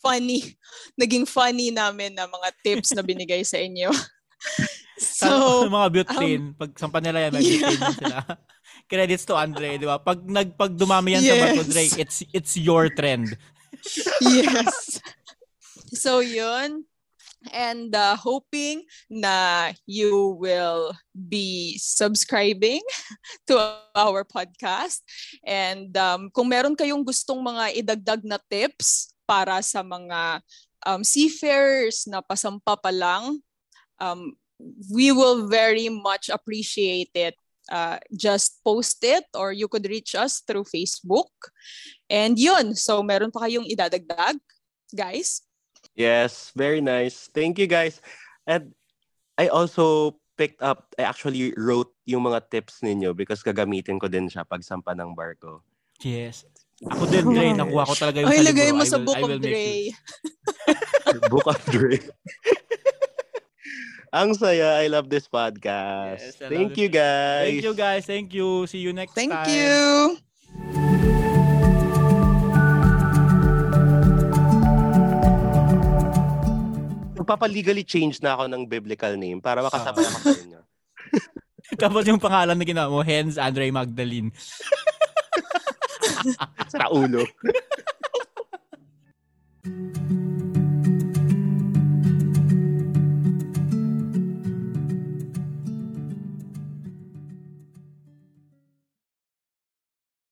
funny, 0.00 0.56
naging 1.00 1.26
funny 1.26 1.74
namin 1.74 2.14
na 2.14 2.30
mga 2.30 2.48
tips 2.62 2.94
na 2.94 3.02
binigay 3.02 3.42
sa 3.44 3.58
inyo. 3.58 3.90
So, 5.00 5.64
mga 5.64 5.88
butane, 5.96 6.52
pag 6.60 6.76
sampa 6.76 7.00
nila 7.00 7.24
yan, 7.24 7.40
yeah. 7.40 7.72
sila. 7.96 8.20
Credits 8.92 9.24
to 9.24 9.32
Andre, 9.32 9.80
di 9.80 9.88
ba? 9.88 9.96
Pag 9.96 10.28
nag 10.28 10.60
pag 10.60 10.76
dumami 10.76 11.16
yan 11.16 11.24
sa 11.24 11.32
Yes. 11.32 11.40
Barko 11.40 11.64
Drake, 11.72 11.96
it's 11.96 12.18
it's 12.36 12.52
your 12.60 12.92
trend. 12.92 13.32
yes. 14.20 15.00
So 15.96 16.20
yun. 16.20 16.84
And 17.48 17.88
uh, 17.96 18.20
hoping 18.20 18.84
na 19.08 19.72
you 19.88 20.36
will 20.36 20.92
be 21.16 21.80
subscribing 21.80 22.84
to 23.48 23.56
our 23.96 24.28
podcast. 24.28 25.00
And 25.40 25.88
um, 25.96 26.28
kung 26.36 26.52
meron 26.52 26.76
kayong 26.76 27.00
gustong 27.00 27.40
mga 27.40 27.80
idagdag 27.80 28.22
na 28.28 28.36
tips 28.36 29.16
para 29.24 29.64
sa 29.64 29.80
mga 29.80 30.44
um, 30.84 31.00
seafarers 31.00 32.04
na 32.04 32.20
pasampa 32.20 32.76
pa 32.76 32.92
lang, 32.92 33.40
um, 33.96 34.36
we 34.92 35.08
will 35.08 35.48
very 35.48 35.88
much 35.88 36.28
appreciate 36.28 37.10
it. 37.16 37.36
Uh, 37.70 38.02
just 38.10 38.58
post 38.66 38.98
it 39.06 39.22
or 39.32 39.54
you 39.54 39.68
could 39.70 39.86
reach 39.86 40.18
us 40.18 40.42
through 40.42 40.66
Facebook. 40.66 41.30
And 42.10 42.34
yun, 42.36 42.74
so 42.74 43.00
meron 43.00 43.30
pa 43.30 43.46
kayong 43.46 43.70
idadagdag, 43.70 44.42
guys? 44.90 45.46
Yes, 45.94 46.52
very 46.56 46.80
nice. 46.80 47.28
Thank 47.28 47.58
you 47.58 47.66
guys. 47.66 48.00
And 48.46 48.72
I 49.36 49.48
also 49.48 50.16
picked 50.36 50.62
up, 50.62 50.92
I 50.98 51.04
actually 51.04 51.52
wrote 51.56 51.92
yung 52.08 52.24
mga 52.24 52.48
tips 52.48 52.80
ninyo 52.80 53.12
because 53.12 53.44
gagamitin 53.44 54.00
ko 54.00 54.08
din 54.08 54.28
siya 54.28 54.48
pag 54.48 54.64
sampa 54.64 54.96
ng 54.96 55.12
barko. 55.12 55.60
Yes. 56.00 56.48
Ako 56.80 57.04
din, 57.12 57.28
Dre, 57.28 57.52
nakuha 57.52 57.84
ko 57.84 57.92
talaga 57.92 58.24
yung 58.24 58.32
Ay, 58.32 58.40
lagay 58.40 58.72
mo 58.72 58.80
I 58.80 58.88
sa 58.88 58.96
will- 58.96 59.04
Book 59.04 59.20
of 59.20 59.36
Dre. 59.44 59.92
Book 61.32 61.46
of 61.46 61.60
Dre. 61.68 62.00
Ang 64.10 64.34
saya. 64.34 64.82
I 64.82 64.88
love 64.90 65.06
this 65.06 65.28
podcast. 65.28 66.34
Yes, 66.34 66.40
Thank 66.40 66.74
this 66.74 66.78
you 66.82 66.88
guys. 66.90 67.46
Thank 67.46 67.62
you 67.62 67.74
guys. 67.76 68.02
Thank 68.08 68.28
you. 68.34 68.66
See 68.66 68.82
you 68.82 68.90
next 68.96 69.14
Thank 69.14 69.30
time. 69.30 69.52
you. 69.52 70.79
magpapalegally 77.30 77.86
change 77.86 78.18
na 78.18 78.34
ako 78.34 78.50
ng 78.50 78.66
biblical 78.66 79.14
name 79.14 79.38
para 79.38 79.62
makasama 79.62 80.02
na 80.02 80.18
kayo 80.18 80.44
niya. 80.50 80.62
Tapos 81.78 82.02
yung 82.02 82.18
pangalan 82.18 82.58
na 82.58 82.66
ginawa 82.66 82.90
mo, 82.90 83.06
Hens 83.06 83.38
Andre 83.38 83.70
Magdalene. 83.70 84.34
Sa 86.74 86.90
ulo. 86.90 87.22